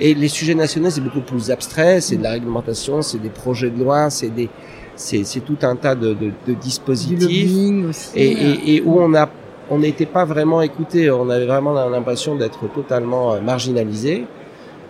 Et 0.00 0.14
les 0.14 0.28
sujets 0.28 0.54
nationaux 0.54 0.90
c'est 0.90 1.00
beaucoup 1.02 1.20
plus 1.20 1.50
abstrait, 1.50 2.00
c'est 2.00 2.16
de 2.16 2.22
la 2.22 2.32
réglementation, 2.32 3.02
c'est 3.02 3.18
des 3.18 3.28
projets 3.30 3.70
de 3.70 3.78
loi, 3.82 4.10
c'est 4.10 4.28
des 4.30 4.48
c'est 4.96 5.24
c'est 5.24 5.40
tout 5.40 5.58
un 5.62 5.76
tas 5.76 5.94
de, 5.94 6.14
de, 6.14 6.32
de 6.46 6.54
dispositifs 6.54 7.52
aussi. 7.88 8.10
et, 8.14 8.32
et, 8.32 8.74
et 8.76 8.82
où 8.82 8.98
on 9.00 9.14
a 9.14 9.28
on 9.68 9.78
n'était 9.78 10.06
pas 10.06 10.24
vraiment 10.24 10.62
écouté, 10.62 11.10
on 11.10 11.28
avait 11.28 11.46
vraiment 11.46 11.74
l'impression 11.88 12.36
d'être 12.36 12.72
totalement 12.72 13.34
euh, 13.34 13.40
marginalisé. 13.40 14.24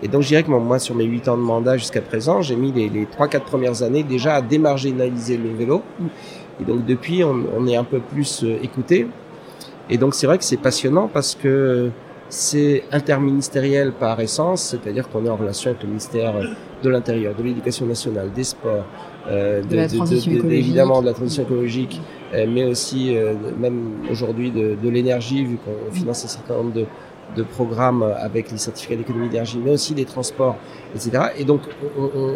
Et 0.02 0.08
donc 0.08 0.22
je 0.22 0.28
dirais 0.28 0.42
que 0.42 0.50
moi, 0.50 0.78
sur 0.78 0.94
mes 0.94 1.04
huit 1.04 1.28
ans 1.28 1.36
de 1.36 1.42
mandat 1.42 1.76
jusqu'à 1.76 2.02
présent, 2.02 2.42
j'ai 2.42 2.56
mis 2.56 2.72
les, 2.72 2.88
les 2.88 3.06
trois 3.06 3.28
quatre 3.28 3.46
premières 3.46 3.82
années 3.82 4.02
déjà 4.02 4.34
à 4.36 4.42
démarginaliser 4.42 5.36
le 5.36 5.50
vélo. 5.50 5.82
Mm. 5.98 6.06
Et 6.60 6.64
donc 6.64 6.86
depuis, 6.86 7.24
on, 7.24 7.44
on 7.56 7.66
est 7.66 7.76
un 7.76 7.84
peu 7.84 8.00
plus 8.00 8.44
euh, 8.44 8.56
écouté. 8.62 9.06
Et 9.88 9.98
donc 9.98 10.14
c'est 10.14 10.26
vrai 10.26 10.38
que 10.38 10.44
c'est 10.44 10.56
passionnant 10.56 11.08
parce 11.12 11.34
que 11.34 11.90
c'est 12.28 12.84
interministériel 12.90 13.92
par 13.92 14.18
essence, 14.20 14.62
c'est-à-dire 14.62 15.08
qu'on 15.08 15.24
est 15.24 15.28
en 15.28 15.36
relation 15.36 15.70
avec 15.70 15.82
le 15.82 15.88
ministère 15.88 16.34
de 16.82 16.90
l'Intérieur, 16.90 17.34
de 17.34 17.42
l'Éducation 17.42 17.86
nationale, 17.86 18.30
des 18.34 18.44
Sports, 18.44 18.84
euh, 19.28 19.62
De 19.62 19.76
la 19.76 20.54
évidemment 20.54 21.00
de 21.00 21.06
la 21.06 21.12
transition 21.12 21.42
écologique, 21.42 22.00
euh, 22.34 22.46
mais 22.48 22.64
aussi 22.64 23.16
euh, 23.16 23.34
même 23.58 23.92
aujourd'hui 24.10 24.50
de, 24.50 24.76
de 24.80 24.88
l'énergie, 24.88 25.44
vu 25.44 25.56
qu'on 25.56 25.92
finance 25.92 26.24
un 26.24 26.28
certain 26.28 26.54
nombre 26.54 26.72
de, 26.72 26.84
de 27.34 27.42
programmes 27.42 28.02
avec 28.18 28.50
les 28.50 28.58
certificats 28.58 28.96
d'économie 28.96 29.28
d'énergie, 29.28 29.60
mais 29.62 29.72
aussi 29.72 29.94
des 29.94 30.04
transports, 30.04 30.56
etc. 30.94 31.10
Et 31.38 31.44
donc, 31.44 31.62
on, 31.98 32.04
on- 32.14 32.34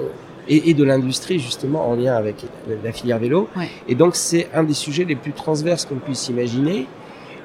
et, 0.49 0.71
et 0.71 0.75
de 0.75 0.83
l'industrie 0.83 1.39
justement 1.39 1.89
en 1.89 1.95
lien 1.95 2.15
avec 2.17 2.37
la, 2.69 2.75
la 2.83 2.93
filière 2.93 3.19
vélo. 3.21 3.49
Ouais. 3.57 3.69
Et 3.87 3.95
donc, 3.95 4.17
c'est 4.17 4.49
un 4.53 4.65
des 4.65 4.75
sujets 4.75 5.05
les 5.05 5.15
plus 5.15 5.33
transverses 5.33 5.85
qu'on 5.85 5.97
puisse 5.97 6.29
imaginer. 6.29 6.87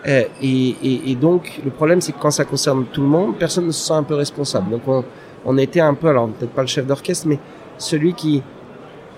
Euh, 0.08 0.24
et, 0.42 0.70
et, 0.84 1.12
et 1.12 1.16
donc, 1.16 1.60
le 1.64 1.70
problème, 1.72 2.02
c'est 2.02 2.14
que 2.14 2.20
quand 2.20 2.32
ça 2.32 2.46
concerne 2.46 2.86
tout 2.92 3.02
le 3.02 3.08
monde, 3.08 3.36
personne 3.38 3.68
ne 3.68 3.72
se 3.72 3.86
sent 3.86 3.94
un 3.94 4.04
peu 4.04 4.16
responsable. 4.16 4.72
Donc, 4.72 4.82
on, 4.88 5.04
on 5.46 5.58
était 5.58 5.82
un 5.82 5.94
peu, 5.94 6.08
alors 6.08 6.30
peut-être 6.30 6.52
pas 6.52 6.62
le 6.62 6.68
chef 6.68 6.88
d'orchestre, 6.88 7.28
mais 7.28 7.38
celui 7.78 8.14
qui 8.14 8.42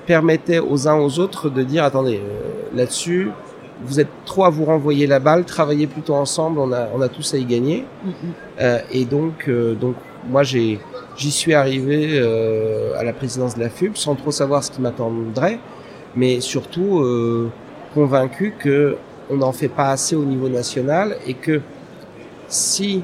permettait 0.06 0.60
aux 0.60 0.88
uns 0.88 0.98
aux 1.00 1.20
autres 1.20 1.50
de 1.50 1.64
dire 1.64 1.84
attendez 1.84 2.18
euh, 2.24 2.76
là-dessus 2.76 3.30
vous 3.84 4.00
êtes 4.00 4.10
trop 4.26 4.46
à 4.46 4.50
vous 4.50 4.66
renvoyer 4.66 5.08
la 5.08 5.20
balle 5.20 5.46
travaillez 5.46 5.88
plutôt 5.88 6.16
ensemble 6.16 6.60
on 6.60 6.72
a 6.72 6.88
on 6.96 7.02
a 7.02 7.10
tous 7.10 7.34
à 7.34 7.38
y 7.38 7.46
gagner 7.46 7.86
Mm, 8.04 8.10
mm. 8.10 8.14
Euh, 8.62 8.80
et 8.92 9.06
donc 9.06 9.48
euh, 9.48 9.76
donc 9.76 9.96
moi 10.30 10.44
j'ai 10.44 10.80
j'y 11.16 11.32
suis 11.32 11.54
arrivé 11.54 12.10
euh, 12.14 12.98
à 12.98 13.04
la 13.04 13.14
présidence 13.14 13.56
de 13.56 13.60
la 13.60 13.70
FUB 13.70 13.96
sans 13.96 14.16
trop 14.16 14.32
savoir 14.32 14.64
ce 14.64 14.72
qui 14.72 14.82
m'attendrait 14.82 15.60
mais 16.16 16.40
surtout 16.40 17.00
euh, 17.00 17.50
convaincu 17.94 18.54
que 18.58 18.98
on 19.30 19.38
n'en 19.38 19.52
fait 19.52 19.68
pas 19.68 19.90
assez 19.90 20.16
au 20.16 20.24
niveau 20.24 20.50
national 20.50 21.18
et 21.26 21.34
que 21.34 21.62
si 22.48 23.04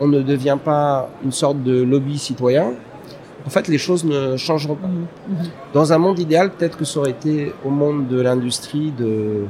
on 0.00 0.06
ne 0.06 0.20
devient 0.22 0.58
pas 0.62 1.08
une 1.24 1.32
sorte 1.32 1.62
de 1.62 1.82
lobby 1.82 2.18
citoyen 2.18 2.72
en 3.46 3.50
fait 3.50 3.66
les 3.68 3.78
choses 3.78 4.04
ne 4.04 4.36
changeront 4.36 4.76
pas 4.76 4.88
mhm. 4.88 5.06
dans 5.72 5.92
un 5.92 5.98
monde 5.98 6.18
idéal, 6.18 6.50
peut-être 6.50 6.76
que 6.76 6.84
ça 6.84 7.00
aurait 7.00 7.10
été 7.10 7.52
au 7.64 7.70
monde 7.70 8.06
de 8.08 8.20
l'industrie 8.20 8.92
de 8.92 9.44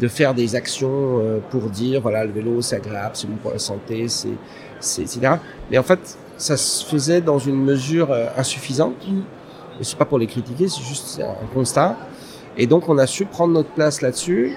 de 0.00 0.08
faire 0.08 0.34
des 0.34 0.54
actions 0.54 0.90
euh, 1.20 1.38
pour 1.50 1.62
dire 1.70 2.00
voilà 2.02 2.24
le 2.24 2.32
vélo 2.32 2.60
c'est 2.60 2.76
agréable, 2.76 3.12
c'est 3.14 3.26
bon 3.28 3.36
pour 3.36 3.52
la 3.52 3.58
santé, 3.58 4.08
c'est 4.08 4.28
c'est 4.80 5.02
etc. 5.02 5.34
Mais 5.70 5.78
en 5.78 5.82
fait, 5.82 6.18
ça 6.36 6.56
se 6.56 6.84
faisait 6.84 7.20
dans 7.22 7.38
une 7.38 7.56
mesure 7.64 8.10
euh, 8.12 8.26
insuffisante. 8.36 8.94
Mm. 9.08 9.20
Et 9.80 9.84
c'est 9.84 9.96
pas 9.98 10.04
pour 10.04 10.18
les 10.18 10.26
critiquer, 10.26 10.68
c'est 10.68 10.82
juste 10.82 11.20
un 11.20 11.46
constat. 11.54 11.96
Et 12.58 12.66
donc 12.66 12.88
on 12.88 12.96
a 12.98 13.06
su 13.06 13.24
prendre 13.26 13.52
notre 13.54 13.70
place 13.70 14.00
là-dessus. 14.02 14.54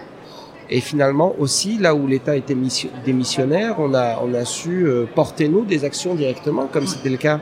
Et 0.70 0.82
finalement 0.82 1.34
aussi 1.40 1.78
là 1.80 1.96
où 1.96 2.06
l'État 2.06 2.36
était 2.36 2.54
mission- 2.56 2.90
démissionnaire, 3.06 3.76
on 3.80 3.94
a 3.94 4.20
on 4.24 4.34
a 4.34 4.46
su 4.46 4.86
euh, 4.86 5.06
porter 5.16 5.48
nous 5.50 5.66
des 5.66 5.84
actions 5.84 6.16
directement, 6.16 6.68
comme 6.72 6.86
c'était 6.86 7.10
le 7.10 7.18
cas. 7.18 7.40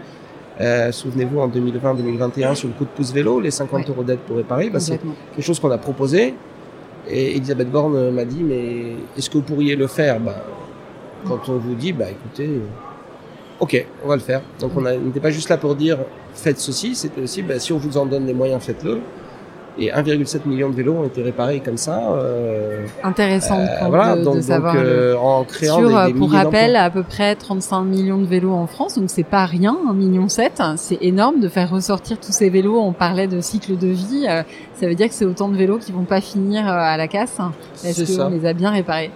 euh, 0.61 0.91
Souvenez-vous 0.91 1.39
en 1.39 1.47
2020-2021 1.49 2.55
sur 2.55 2.67
le 2.69 2.73
coup 2.73 2.85
de 2.85 2.89
pouce 2.89 3.11
vélo, 3.11 3.39
les 3.39 3.51
50 3.51 3.79
Ouais. 3.81 3.85
euros 3.89 4.03
d'aide 4.03 4.19
pour 4.19 4.37
réparer, 4.37 4.69
bah, 4.69 4.79
c'est 4.79 4.97
quelque 4.99 5.41
chose 5.45 5.59
qu'on 5.59 5.71
a 5.71 5.77
proposé. 5.77 6.35
Et 7.09 7.37
Elisabeth 7.37 7.71
Borne 7.71 8.11
m'a 8.11 8.25
dit, 8.25 8.43
mais 8.43 8.95
est-ce 9.17 9.29
que 9.29 9.37
vous 9.37 9.43
pourriez 9.43 9.75
le 9.75 9.87
faire? 9.87 10.19
Bah, 10.19 10.43
Quand 11.25 11.49
on 11.49 11.57
vous 11.57 11.75
dit, 11.75 11.93
bah 11.93 12.05
écoutez, 12.09 12.47
euh, 12.47 12.59
ok, 13.59 13.85
on 14.03 14.07
va 14.09 14.15
le 14.15 14.21
faire. 14.21 14.41
Donc 14.59 14.71
on 14.75 14.81
n'était 14.81 15.19
pas 15.19 15.31
juste 15.31 15.49
là 15.49 15.57
pour 15.57 15.75
dire, 15.75 15.99
faites 16.33 16.59
ceci, 16.59 16.95
c'était 16.95 17.21
aussi, 17.21 17.41
bah, 17.43 17.59
si 17.59 17.71
on 17.71 17.77
vous 17.77 17.97
en 17.97 18.05
donne 18.05 18.25
les 18.25 18.33
moyens, 18.33 18.61
faites-le. 18.61 18.99
Et 19.79 19.91
1,7 19.91 20.45
million 20.47 20.69
de 20.69 20.75
vélos 20.75 20.93
ont 20.95 21.03
été 21.05 21.21
réparés 21.21 21.59
comme 21.59 21.77
ça. 21.77 22.11
euh, 22.13 22.85
Intéressant 23.03 23.57
de, 23.57 23.61
euh, 23.63 23.87
voilà, 23.89 24.15
de, 24.15 24.23
donc, 24.23 24.37
de 24.37 24.41
savoir. 24.41 24.73
donc, 24.73 24.83
le- 24.83 24.89
euh, 24.89 25.17
en 25.17 25.43
créant 25.43 25.77
Sur, 25.77 25.89
des, 25.89 25.95
euh, 25.95 26.07
des 26.07 26.13
pour 26.13 26.31
rappel, 26.31 26.75
à 26.75 26.89
peu 26.89 27.03
près 27.03 27.35
35 27.35 27.83
millions 27.83 28.17
de 28.17 28.25
vélos 28.25 28.53
en 28.53 28.65
France, 28.65 28.97
donc 28.97 29.09
c'est 29.11 29.23
pas 29.23 29.45
rien, 29.45 29.77
1 29.87 29.93
million 29.93 30.29
7, 30.29 30.61
c'est 30.77 30.97
énorme 31.01 31.39
de 31.39 31.47
faire 31.47 31.69
ressortir 31.69 32.19
tous 32.19 32.31
ces 32.31 32.49
vélos. 32.49 32.79
On 32.79 32.91
parlait 32.91 33.27
de 33.27 33.39
cycle 33.39 33.77
de 33.77 33.87
vie, 33.87 34.25
euh, 34.27 34.41
ça 34.79 34.87
veut 34.87 34.95
dire 34.95 35.09
que 35.09 35.13
c'est 35.13 35.25
autant 35.25 35.47
de 35.49 35.55
vélos 35.57 35.77
qui 35.77 35.91
vont 35.91 36.05
pas 36.05 36.21
finir 36.21 36.67
euh, 36.67 36.71
à 36.75 36.97
la 36.97 37.07
casse 37.07 37.39
hein, 37.39 37.51
parce 37.83 38.03
qu'on 38.15 38.29
les 38.29 38.45
a 38.47 38.53
bien 38.53 38.71
réparés. 38.71 39.11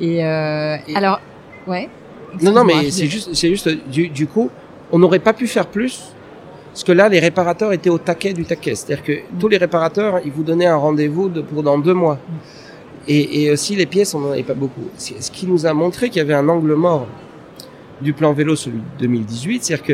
Et, 0.00 0.24
euh, 0.24 0.76
Et- 0.88 0.96
alors, 0.96 1.20
ouais. 1.66 1.88
Non, 2.42 2.52
non, 2.52 2.64
mais 2.64 2.90
c'est 2.90 3.06
juste, 3.06 3.30
c'est 3.34 3.48
juste, 3.48 3.68
du, 3.90 4.08
du 4.08 4.26
coup, 4.26 4.50
on 4.92 4.98
n'aurait 4.98 5.18
pas 5.20 5.32
pu 5.34 5.46
faire 5.46 5.66
plus. 5.66 6.04
Parce 6.74 6.82
que 6.82 6.90
là, 6.90 7.08
les 7.08 7.20
réparateurs 7.20 7.72
étaient 7.72 7.88
au 7.88 7.98
taquet 7.98 8.32
du 8.32 8.44
taquet. 8.44 8.74
C'est-à-dire 8.74 9.04
que 9.04 9.12
tous 9.38 9.46
les 9.46 9.58
réparateurs, 9.58 10.18
ils 10.24 10.32
vous 10.32 10.42
donnaient 10.42 10.66
un 10.66 10.74
rendez-vous 10.74 11.28
de, 11.28 11.40
pour 11.40 11.62
dans 11.62 11.78
deux 11.78 11.94
mois. 11.94 12.18
Et, 13.06 13.48
aussi, 13.52 13.76
les 13.76 13.86
pièces, 13.86 14.12
on 14.12 14.18
n'en 14.18 14.32
avait 14.32 14.42
pas 14.42 14.54
beaucoup. 14.54 14.82
Ce 14.98 15.30
qui 15.30 15.46
nous 15.46 15.66
a 15.66 15.72
montré 15.72 16.08
qu'il 16.08 16.18
y 16.18 16.20
avait 16.20 16.34
un 16.34 16.48
angle 16.48 16.74
mort 16.74 17.06
du 18.02 18.12
plan 18.12 18.32
vélo, 18.32 18.56
celui 18.56 18.78
de 18.78 18.84
2018. 18.98 19.62
C'est-à-dire 19.62 19.86
que 19.86 19.92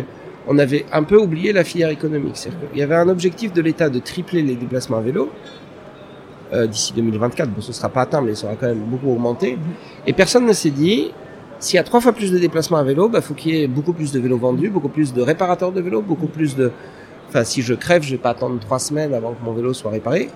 on 0.48 0.58
avait 0.58 0.86
un 0.90 1.02
peu 1.02 1.18
oublié 1.18 1.52
la 1.52 1.64
filière 1.64 1.90
économique. 1.90 2.38
C'est-à-dire 2.38 2.70
qu'il 2.70 2.78
y 2.78 2.82
avait 2.82 2.94
un 2.94 3.10
objectif 3.10 3.52
de 3.52 3.60
l'État 3.60 3.90
de 3.90 3.98
tripler 3.98 4.40
les 4.40 4.54
déplacements 4.54 4.96
à 4.96 5.02
vélo 5.02 5.28
euh, 6.54 6.66
d'ici 6.66 6.94
2024. 6.94 7.50
Bon, 7.50 7.60
ce 7.60 7.74
sera 7.74 7.90
pas 7.90 8.02
atteint, 8.02 8.22
mais 8.22 8.34
ça 8.34 8.46
aura 8.46 8.56
quand 8.56 8.68
même 8.68 8.80
beaucoup 8.80 9.12
augmenté. 9.12 9.58
Et 10.06 10.14
personne 10.14 10.46
ne 10.46 10.54
s'est 10.54 10.70
dit, 10.70 11.12
s'il 11.60 11.76
y 11.76 11.78
a 11.78 11.84
trois 11.84 12.00
fois 12.00 12.12
plus 12.12 12.32
de 12.32 12.38
déplacements 12.38 12.78
à 12.78 12.82
vélo, 12.82 13.08
bah, 13.08 13.20
faut 13.20 13.34
qu'il 13.34 13.54
y 13.54 13.62
ait 13.62 13.68
beaucoup 13.68 13.92
plus 13.92 14.10
de 14.12 14.18
vélos 14.18 14.38
vendus, 14.38 14.68
beaucoup 14.70 14.88
plus 14.88 15.12
de 15.14 15.22
réparateurs 15.22 15.72
de 15.72 15.80
vélos, 15.80 16.02
beaucoup 16.02 16.26
plus 16.26 16.56
de... 16.56 16.72
Enfin, 17.28 17.44
si 17.44 17.62
je 17.62 17.74
crève, 17.74 18.02
je 18.02 18.10
vais 18.12 18.16
pas 18.18 18.30
attendre 18.30 18.58
trois 18.58 18.78
semaines 18.80 19.14
avant 19.14 19.32
que 19.32 19.44
mon 19.44 19.52
vélo 19.52 19.72
soit 19.72 19.90
réparé. 19.92 20.28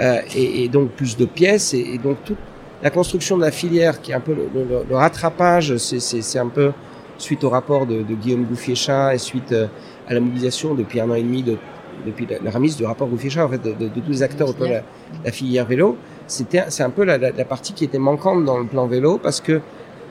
Euh, 0.00 0.16
et, 0.34 0.64
et 0.64 0.68
donc, 0.68 0.90
plus 0.90 1.16
de 1.16 1.26
pièces. 1.26 1.74
Et, 1.74 1.94
et 1.94 1.98
donc, 1.98 2.16
toute 2.24 2.38
la 2.82 2.90
construction 2.90 3.36
de 3.36 3.42
la 3.42 3.52
filière, 3.52 4.00
qui 4.00 4.10
est 4.10 4.14
un 4.14 4.20
peu 4.20 4.34
le, 4.34 4.48
le- 4.54 4.84
le 4.88 4.96
rattrapage, 4.96 5.76
c'est- 5.76 6.38
un 6.38 6.48
peu 6.48 6.72
suite 7.18 7.44
au 7.44 7.50
rapport 7.50 7.86
de, 7.86 8.02
de 8.02 8.14
Guillaume 8.14 8.44
Gouffier-Chat 8.44 9.14
et 9.14 9.18
suite 9.18 9.52
euh, 9.52 9.66
à 10.08 10.14
la 10.14 10.20
mobilisation 10.20 10.74
depuis 10.74 10.98
un 11.00 11.08
an 11.10 11.14
et 11.14 11.22
demi, 11.22 11.44
de, 11.44 11.56
depuis 12.04 12.26
la, 12.28 12.38
la 12.42 12.50
remise 12.50 12.76
du 12.76 12.84
rapport 12.84 13.06
Gouffier-Chat, 13.06 13.44
en 13.44 13.48
fait, 13.48 13.62
de, 13.62 13.72
de- 13.72 13.88
tous 14.00 14.10
les 14.10 14.22
acteurs 14.24 14.48
autour 14.48 14.66
de 14.66 14.72
la, 14.72 14.82
la 15.24 15.30
filière 15.30 15.66
vélo. 15.66 15.96
C'était, 16.26 16.64
c'est 16.68 16.82
un 16.82 16.90
peu 16.90 17.04
la, 17.04 17.16
la 17.18 17.44
partie 17.44 17.74
qui 17.74 17.84
était 17.84 17.98
manquante 17.98 18.44
dans 18.44 18.58
le 18.58 18.64
plan 18.66 18.86
vélo 18.88 19.18
parce 19.22 19.40
que 19.40 19.60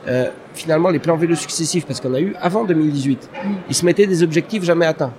euh, 0.08 0.30
finalement 0.54 0.90
les 0.90 1.00
plans 1.00 1.16
vélo 1.16 1.36
successifs, 1.36 1.86
parce 1.86 2.00
qu'on 2.00 2.14
a 2.14 2.20
eu 2.20 2.36
avant 2.42 2.66
2018, 2.66 3.30
ils 3.70 3.76
se 3.76 3.86
mettaient 3.86 4.08
des 4.08 4.24
objectifs 4.24 4.64
jamais 4.64 4.86
atteints. 4.86 5.14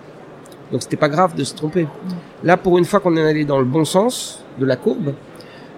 Donc 0.72 0.82
c'était 0.82 0.96
pas 0.96 1.08
grave 1.08 1.34
de 1.34 1.44
se 1.44 1.54
tromper. 1.54 1.86
Là, 2.42 2.56
pour 2.56 2.78
une 2.78 2.84
fois 2.84 3.00
qu'on 3.00 3.16
est 3.16 3.22
allé 3.22 3.44
dans 3.44 3.58
le 3.58 3.64
bon 3.64 3.84
sens 3.84 4.44
de 4.58 4.66
la 4.66 4.76
courbe, 4.76 5.14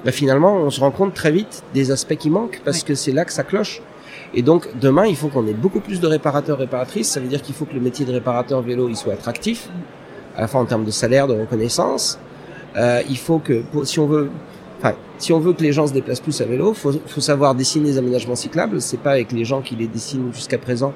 bah, 0.04 0.12
finalement, 0.12 0.54
on 0.54 0.70
se 0.70 0.80
rend 0.80 0.90
compte 0.90 1.14
très 1.14 1.32
vite 1.32 1.62
des 1.74 1.90
aspects 1.90 2.16
qui 2.16 2.30
manquent 2.30 2.60
parce 2.64 2.82
que 2.84 2.94
c'est 2.94 3.12
là 3.12 3.24
que 3.24 3.32
ça 3.32 3.42
cloche. 3.42 3.82
Et 4.34 4.42
donc 4.42 4.68
demain, 4.80 5.06
il 5.06 5.16
faut 5.16 5.28
qu'on 5.28 5.46
ait 5.46 5.54
beaucoup 5.54 5.80
plus 5.80 6.00
de 6.00 6.06
réparateurs, 6.06 6.58
réparatrices. 6.58 7.10
Ça 7.10 7.20
veut 7.20 7.28
dire 7.28 7.42
qu'il 7.42 7.54
faut 7.54 7.64
que 7.64 7.74
le 7.74 7.80
métier 7.80 8.04
de 8.04 8.12
réparateur 8.12 8.62
vélo 8.62 8.88
il 8.88 8.96
soit 8.96 9.14
attractif, 9.14 9.68
à 10.36 10.42
la 10.42 10.48
fois 10.48 10.60
en 10.60 10.64
termes 10.64 10.84
de 10.84 10.90
salaire, 10.90 11.26
de 11.26 11.34
reconnaissance. 11.34 12.18
Euh, 12.76 13.02
il 13.08 13.16
faut 13.16 13.38
que, 13.38 13.62
si 13.84 13.98
on 13.98 14.06
veut, 14.06 14.30
enfin, 14.78 14.94
si 15.18 15.32
on 15.32 15.40
veut 15.40 15.52
que 15.52 15.62
les 15.62 15.72
gens 15.72 15.86
se 15.86 15.92
déplacent 15.92 16.20
plus 16.20 16.40
à 16.40 16.44
vélo, 16.44 16.74
faut, 16.74 16.92
faut 17.06 17.20
savoir 17.20 17.54
dessiner 17.54 17.90
les 17.90 17.98
aménagements 17.98 18.36
cyclables. 18.36 18.80
C'est 18.80 19.00
pas 19.00 19.12
avec 19.12 19.32
les 19.32 19.44
gens 19.44 19.62
qui 19.62 19.76
les 19.76 19.86
dessinent 19.86 20.32
jusqu'à 20.32 20.58
présent 20.58 20.92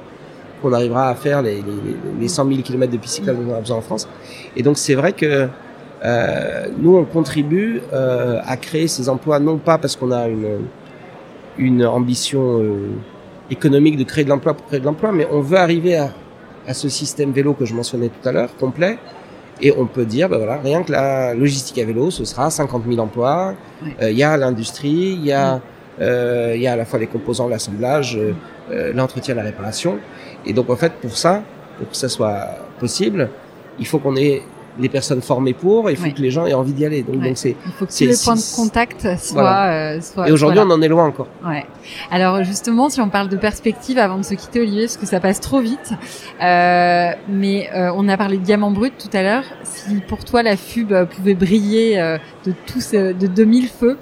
qu'on 0.60 0.72
arrivera 0.72 1.08
à 1.08 1.14
faire 1.14 1.42
les, 1.42 1.56
les, 1.56 1.96
les 2.20 2.28
100 2.28 2.46
000 2.48 2.62
km 2.62 2.92
de 2.92 2.98
pistes 2.98 3.16
cyclables 3.16 3.44
qu'on 3.44 3.54
a 3.54 3.60
besoin 3.60 3.78
en 3.78 3.82
France. 3.82 4.08
Et 4.56 4.62
donc 4.62 4.78
c'est 4.78 4.94
vrai 4.94 5.12
que 5.12 5.48
euh, 6.04 6.66
nous 6.78 6.96
on 6.96 7.04
contribue 7.04 7.80
euh, 7.92 8.40
à 8.46 8.56
créer 8.56 8.88
ces 8.88 9.08
emplois 9.08 9.38
non 9.38 9.58
pas 9.58 9.76
parce 9.76 9.96
qu'on 9.96 10.12
a 10.12 10.26
une 11.58 11.84
ambition 11.84 12.60
euh, 12.60 12.88
économique 13.50 13.96
de 13.96 14.04
créer 14.04 14.24
de 14.24 14.30
l'emploi 14.30 14.54
pour 14.54 14.66
créer 14.66 14.80
de 14.80 14.84
l'emploi, 14.84 15.12
mais 15.12 15.26
on 15.30 15.40
veut 15.40 15.58
arriver 15.58 15.96
à 15.96 16.74
ce 16.74 16.88
système 16.88 17.32
vélo 17.32 17.54
que 17.54 17.64
je 17.64 17.74
mentionnais 17.74 18.08
tout 18.08 18.28
à 18.28 18.32
l'heure, 18.32 18.56
complet, 18.56 18.98
et 19.62 19.72
on 19.76 19.86
peut 19.86 20.04
dire, 20.04 20.28
ben 20.28 20.38
voilà, 20.38 20.58
rien 20.58 20.82
que 20.82 20.92
la 20.92 21.34
logistique 21.34 21.78
à 21.78 21.84
vélo, 21.84 22.10
ce 22.10 22.24
sera 22.24 22.50
50 22.50 22.84
000 22.88 22.98
emplois. 22.98 23.54
Euh, 24.00 24.10
Il 24.10 24.18
y 24.18 24.22
a 24.22 24.36
l'industrie, 24.36 25.16
il 25.18 25.24
y 25.24 25.32
a, 25.32 25.60
euh, 26.00 26.52
il 26.56 26.62
y 26.62 26.66
a 26.66 26.72
à 26.72 26.76
la 26.76 26.84
fois 26.84 26.98
les 26.98 27.06
composants, 27.06 27.48
l'assemblage, 27.48 28.18
euh, 28.18 28.92
l'entretien, 28.94 29.34
la 29.34 29.42
réparation. 29.42 29.98
Et 30.46 30.52
donc 30.52 30.70
en 30.70 30.76
fait, 30.76 30.92
pour 30.94 31.16
ça, 31.16 31.42
pour 31.78 31.90
que 31.90 31.96
ça 31.96 32.08
soit 32.08 32.58
possible, 32.78 33.28
il 33.78 33.86
faut 33.86 33.98
qu'on 33.98 34.16
ait 34.16 34.42
les 34.80 34.88
personnes 34.88 35.20
formées 35.22 35.52
pour, 35.54 35.90
il 35.90 35.96
faut 35.96 36.04
Ouais. 36.04 36.12
que 36.12 36.20
les 36.22 36.30
gens 36.30 36.46
aient 36.46 36.54
envie 36.54 36.72
d'y 36.72 36.84
aller. 36.84 37.02
Donc 37.02 37.20
Ouais. 37.20 37.28
donc 37.28 37.36
c'est 37.38 37.56
Il 37.66 37.72
faut 37.72 37.86
que 37.86 37.92
c'est- 37.92 38.24
points 38.24 38.34
de 38.34 38.56
contact 38.56 39.02
soient, 39.18 39.42
Voilà. 39.42 39.72
euh, 39.96 40.00
et 40.26 40.32
aujourd'hui 40.32 40.60
on 40.60 40.70
en 40.70 40.80
est 40.82 40.88
loin 40.88 41.06
encore. 41.06 41.28
Ouais. 41.46 41.64
Alors 42.10 42.42
justement, 42.44 42.88
si 42.88 43.00
on 43.00 43.08
parle 43.08 43.28
de 43.28 43.36
perspective 43.36 43.98
avant 43.98 44.18
de 44.18 44.24
se 44.24 44.34
quitter, 44.34 44.60
Olivier, 44.60 44.82
parce 44.86 44.96
que 44.96 45.06
ça 45.06 45.20
passe 45.20 45.40
trop 45.40 45.60
vite, 45.60 45.92
euh, 46.42 47.10
mais 47.28 47.68
euh, 47.74 47.92
on 47.96 48.08
a 48.08 48.16
parlé 48.16 48.38
de 48.38 48.42
diamant 48.42 48.70
brut 48.70 48.94
tout 48.98 49.14
à 49.16 49.22
l'heure. 49.22 49.44
Si 49.64 49.94
pour 50.08 50.24
toi 50.24 50.42
la 50.42 50.56
FUB 50.56 51.04
pouvait 51.06 51.34
briller 51.34 51.96
de 52.44 52.52
tous 52.66 52.92
de 52.92 53.26
2000 53.26 53.68
feux, 53.68 53.98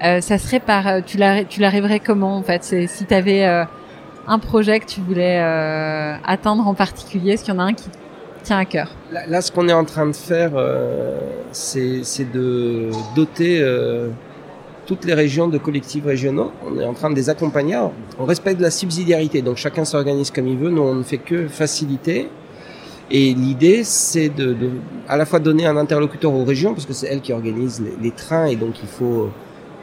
ça 0.00 0.38
serait 0.38 0.60
par 0.60 1.04
tu 1.04 1.18
la 1.18 1.44
tu 1.44 1.60
la 1.60 1.68
rêverais 1.70 2.00
comment 2.00 2.36
en 2.36 2.42
fait? 2.42 2.64
C'est 2.64 2.86
si 2.86 3.04
tu 3.06 3.14
avais 3.14 3.44
un 4.28 4.38
projet 4.38 4.78
que 4.80 4.86
tu 4.86 5.00
voulais 5.00 5.38
atteindre 6.24 6.66
en 6.66 6.74
particulier, 6.74 7.32
est-ce 7.32 7.44
qu'il 7.44 7.54
y 7.54 7.56
en 7.56 7.60
a 7.60 7.64
un 7.64 7.72
qui 7.74 7.88
tient 8.42 8.58
à 8.58 8.64
cœur 8.64 8.90
Là, 9.10 9.40
ce 9.40 9.52
qu'on 9.52 9.68
est 9.68 9.72
en 9.72 9.84
train 9.84 10.06
de 10.06 10.14
faire, 10.14 10.52
euh, 10.54 11.18
c'est 11.52 12.30
de 12.32 12.90
doter 13.14 13.60
euh, 13.60 14.08
toutes 14.86 15.04
les 15.04 15.14
régions 15.14 15.48
de 15.48 15.58
collectifs 15.58 16.04
régionaux. 16.04 16.50
On 16.66 16.78
est 16.78 16.84
en 16.84 16.94
train 16.94 17.10
de 17.10 17.14
les 17.14 17.30
accompagner. 17.30 17.78
On 18.18 18.24
respecte 18.24 18.60
la 18.60 18.70
subsidiarité, 18.70 19.42
donc 19.42 19.56
chacun 19.56 19.84
s'organise 19.84 20.30
comme 20.30 20.48
il 20.48 20.56
veut. 20.56 20.70
Nous, 20.70 20.82
on 20.82 20.94
ne 20.94 21.02
fait 21.02 21.18
que 21.18 21.48
faciliter. 21.48 22.28
Et 23.10 23.34
l'idée, 23.34 23.84
c'est 23.84 24.30
de, 24.30 24.56
à 25.06 25.16
la 25.16 25.26
fois 25.26 25.38
donner 25.38 25.66
un 25.66 25.76
interlocuteur 25.76 26.32
aux 26.32 26.44
régions, 26.44 26.72
parce 26.72 26.86
que 26.86 26.94
c'est 26.94 27.08
elles 27.08 27.20
qui 27.20 27.32
organisent 27.32 27.82
les, 28.00 28.10
trains, 28.10 28.46
et 28.46 28.56
donc 28.56 28.80
il 28.82 28.88
faut 28.88 29.28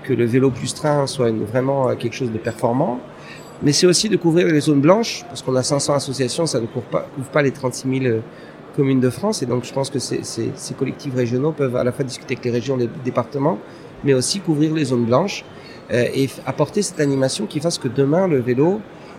que 0.04 0.14
le 0.14 0.26
vélo 0.26 0.50
plus 0.50 0.74
train 0.74 1.06
soit 1.06 1.30
vraiment 1.30 1.96
quelque 1.96 2.16
chose 2.16 2.32
de 2.32 2.40
performant. 2.40 3.00
Mais 3.62 3.74
c'est 3.74 3.86
aussi 3.86 4.10
de 4.10 4.16
couvrir 4.16 4.48
les 4.48 4.62
zones 4.62 4.82
blanches, 4.82 5.26
parce 5.28 5.44
qu'on 5.44 5.56
a 5.56 5.64
500 5.64 5.94
associations, 5.94 6.46
ça 6.48 6.60
ne 6.60 6.66
couvre 6.66 6.86
pas, 6.86 7.08
couvre 7.14 7.28
pas 7.28 7.42
les 7.44 7.52
36 7.52 8.02
000 8.02 8.16
communes 8.80 9.02
de 9.08 9.12
France. 9.20 9.38
Et 9.44 9.48
donc, 9.52 9.62
je 9.70 9.74
pense 9.78 9.90
que 9.94 10.00
ces, 10.08 10.20
ces, 10.24 10.48
ces 10.66 10.74
collectifs 10.80 11.16
régionaux 11.24 11.52
peuvent 11.62 11.76
à 11.76 11.84
la 11.84 11.92
fois 11.96 12.06
discuter 12.12 12.32
avec 12.36 12.46
les 12.48 12.52
régions, 12.60 12.76
les 12.84 12.90
départements, 13.10 13.58
mais 14.06 14.14
aussi 14.20 14.38
couvrir 14.48 14.72
les 14.80 14.86
zones 14.92 15.06
blanches 15.12 15.40
euh, 15.92 16.06
et 16.22 16.26
apporter 16.54 16.82
cette 16.88 17.02
animation 17.08 17.44
qui 17.52 17.60
fasse 17.66 17.78
que 17.84 17.90
demain, 18.02 18.24
le 18.36 18.40
vélo, 18.50 18.70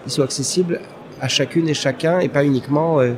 il 0.06 0.10
soit 0.14 0.24
accessible 0.30 0.80
à 1.20 1.28
chacune 1.28 1.66
et 1.68 1.74
chacun 1.86 2.14
et 2.24 2.28
pas 2.36 2.44
uniquement 2.52 2.90
euh, 3.00 3.12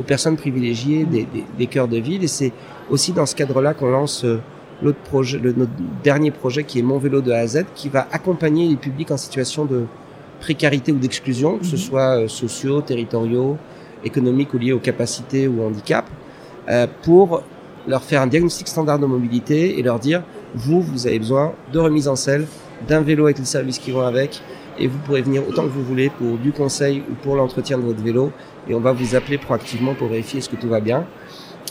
aux 0.00 0.02
personnes 0.02 0.36
privilégiées 0.44 1.04
des, 1.14 1.24
des, 1.34 1.44
des 1.60 1.66
cœurs 1.74 1.90
de 1.96 1.98
ville. 2.08 2.22
Et 2.24 2.32
c'est 2.38 2.52
aussi 2.90 3.12
dans 3.12 3.26
ce 3.26 3.34
cadre-là 3.40 3.72
qu'on 3.78 3.90
lance 4.00 4.24
euh, 4.24 4.40
l'autre 4.82 5.02
projet, 5.10 5.38
le, 5.38 5.50
notre 5.52 5.76
dernier 6.02 6.32
projet 6.32 6.62
qui 6.68 6.76
est 6.80 6.86
Mon 6.92 6.98
vélo 6.98 7.20
de 7.20 7.30
A 7.30 7.38
à 7.38 7.46
Z, 7.46 7.64
qui 7.78 7.88
va 7.88 8.02
accompagner 8.18 8.64
les 8.72 8.76
publics 8.86 9.12
en 9.12 9.20
situation 9.26 9.64
de 9.72 9.84
précarité 10.40 10.90
ou 10.92 10.98
d'exclusion, 11.04 11.50
que 11.58 11.66
ce 11.66 11.76
Mhm. 11.76 11.88
soit 11.88 12.28
sociaux, 12.28 12.80
territoriaux, 12.90 13.56
économiques 14.04 14.54
ou 14.54 14.58
liés 14.58 14.72
aux 14.72 14.78
capacités 14.78 15.48
ou 15.48 15.62
au 15.62 15.66
handicap, 15.66 16.08
euh, 16.68 16.86
pour 17.02 17.42
leur 17.86 18.02
faire 18.02 18.22
un 18.22 18.26
diagnostic 18.26 18.68
standard 18.68 18.98
de 18.98 19.06
mobilité 19.06 19.78
et 19.78 19.82
leur 19.82 19.98
dire, 19.98 20.22
vous, 20.54 20.80
vous 20.80 21.06
avez 21.06 21.18
besoin 21.18 21.52
de 21.72 21.78
remise 21.78 22.08
en 22.08 22.16
selle, 22.16 22.46
d'un 22.88 23.00
vélo 23.00 23.24
avec 23.24 23.38
les 23.38 23.44
services 23.44 23.78
qui 23.78 23.90
vont 23.90 24.02
avec, 24.02 24.40
et 24.78 24.86
vous 24.86 24.98
pourrez 24.98 25.22
venir 25.22 25.42
autant 25.48 25.62
que 25.62 25.68
vous 25.68 25.84
voulez 25.84 26.10
pour 26.10 26.38
du 26.38 26.52
conseil 26.52 27.02
ou 27.10 27.14
pour 27.22 27.36
l'entretien 27.36 27.78
de 27.78 27.82
votre 27.82 28.02
vélo, 28.02 28.32
et 28.68 28.74
on 28.74 28.80
va 28.80 28.92
vous 28.92 29.14
appeler 29.14 29.38
proactivement 29.38 29.94
pour 29.94 30.08
vérifier 30.08 30.38
est-ce 30.38 30.48
que 30.48 30.56
tout 30.56 30.68
va 30.68 30.80
bien. 30.80 31.06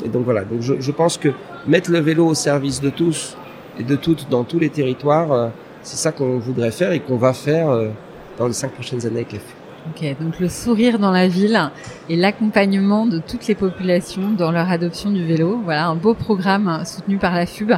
Et 0.03 0.09
donc 0.09 0.23
voilà, 0.25 0.43
donc 0.43 0.61
je, 0.61 0.91
pense 0.91 1.17
que 1.17 1.29
mettre 1.67 1.91
le 1.91 1.99
vélo 1.99 2.25
au 2.25 2.33
service 2.33 2.81
de 2.81 2.89
tous 2.89 3.37
et 3.79 3.83
de 3.83 3.95
toutes 3.95 4.27
dans 4.29 4.43
tous 4.43 4.59
les 4.59 4.69
territoires, 4.69 5.31
euh, 5.31 5.49
c'est 5.81 5.97
ça 5.97 6.11
qu'on 6.11 6.39
voudrait 6.39 6.71
faire 6.71 6.91
et 6.91 6.99
qu'on 6.99 7.17
va 7.17 7.33
faire 7.33 7.69
euh, 7.69 7.89
dans 8.37 8.47
les 8.47 8.53
cinq 8.53 8.71
prochaines 8.71 9.05
années 9.05 9.25
avec 9.29 9.33
FU. 9.33 9.62
Ok, 9.89 10.15
donc 10.21 10.39
le 10.39 10.47
sourire 10.47 10.97
dans 10.97 11.11
la 11.11 11.27
ville 11.27 11.69
et 12.09 12.15
l'accompagnement 12.15 13.05
de 13.05 13.19
toutes 13.19 13.47
les 13.47 13.55
populations 13.55 14.29
dans 14.37 14.51
leur 14.51 14.71
adoption 14.71 15.11
du 15.11 15.25
vélo. 15.25 15.59
Voilà, 15.63 15.87
un 15.87 15.95
beau 15.95 16.13
programme 16.13 16.83
soutenu 16.85 17.17
par 17.17 17.35
la 17.35 17.45
FUB. 17.45 17.73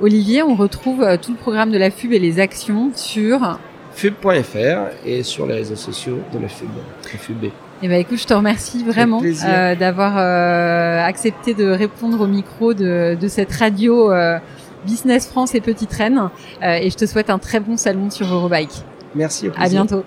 Olivier, 0.00 0.42
on 0.42 0.54
retrouve 0.54 1.02
euh, 1.02 1.16
tout 1.16 1.32
le 1.32 1.38
programme 1.38 1.72
de 1.72 1.78
la 1.78 1.90
FUB 1.90 2.12
et 2.12 2.18
les 2.18 2.38
actions 2.38 2.92
sur... 2.94 3.58
FUB.fr 3.92 4.94
et 5.04 5.24
sur 5.24 5.46
les 5.46 5.54
réseaux 5.54 5.74
sociaux 5.74 6.20
de 6.32 6.38
la 6.38 6.48
FUB, 6.48 6.68
la 7.02 7.18
FUB. 7.18 7.50
Eh 7.80 7.88
ben 7.88 8.00
écoute, 8.00 8.18
je 8.18 8.26
te 8.26 8.34
remercie 8.34 8.82
vraiment 8.82 9.22
euh, 9.22 9.74
d'avoir 9.76 10.18
euh, 10.18 11.00
accepté 11.04 11.54
de 11.54 11.66
répondre 11.66 12.20
au 12.20 12.26
micro 12.26 12.74
de, 12.74 13.16
de 13.20 13.28
cette 13.28 13.52
radio 13.52 14.10
euh, 14.10 14.38
Business 14.84 15.28
France 15.28 15.54
et 15.54 15.60
Petite 15.60 15.92
Reine. 15.92 16.28
Et 16.62 16.90
je 16.90 16.96
te 16.96 17.06
souhaite 17.06 17.30
un 17.30 17.38
très 17.38 17.60
bon 17.60 17.76
salon 17.76 18.10
sur 18.10 18.32
Eurobike. 18.32 18.82
Merci, 19.14 19.48
au 19.48 19.52
À 19.56 19.68
bientôt. 19.68 20.04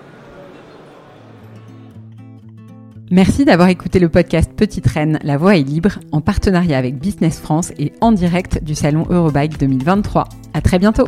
Merci 3.12 3.44
d'avoir 3.44 3.68
écouté 3.68 3.98
le 3.98 4.08
podcast 4.08 4.50
Petite 4.56 4.86
Reine, 4.86 5.18
la 5.22 5.36
voix 5.36 5.54
est 5.54 5.62
libre, 5.62 5.98
en 6.12 6.22
partenariat 6.22 6.78
avec 6.78 6.98
Business 6.98 7.40
France 7.40 7.70
et 7.78 7.92
en 8.00 8.10
direct 8.10 8.64
du 8.64 8.74
salon 8.74 9.04
Eurobike 9.10 9.58
2023. 9.58 10.30
À 10.54 10.62
très 10.62 10.78
bientôt. 10.78 11.04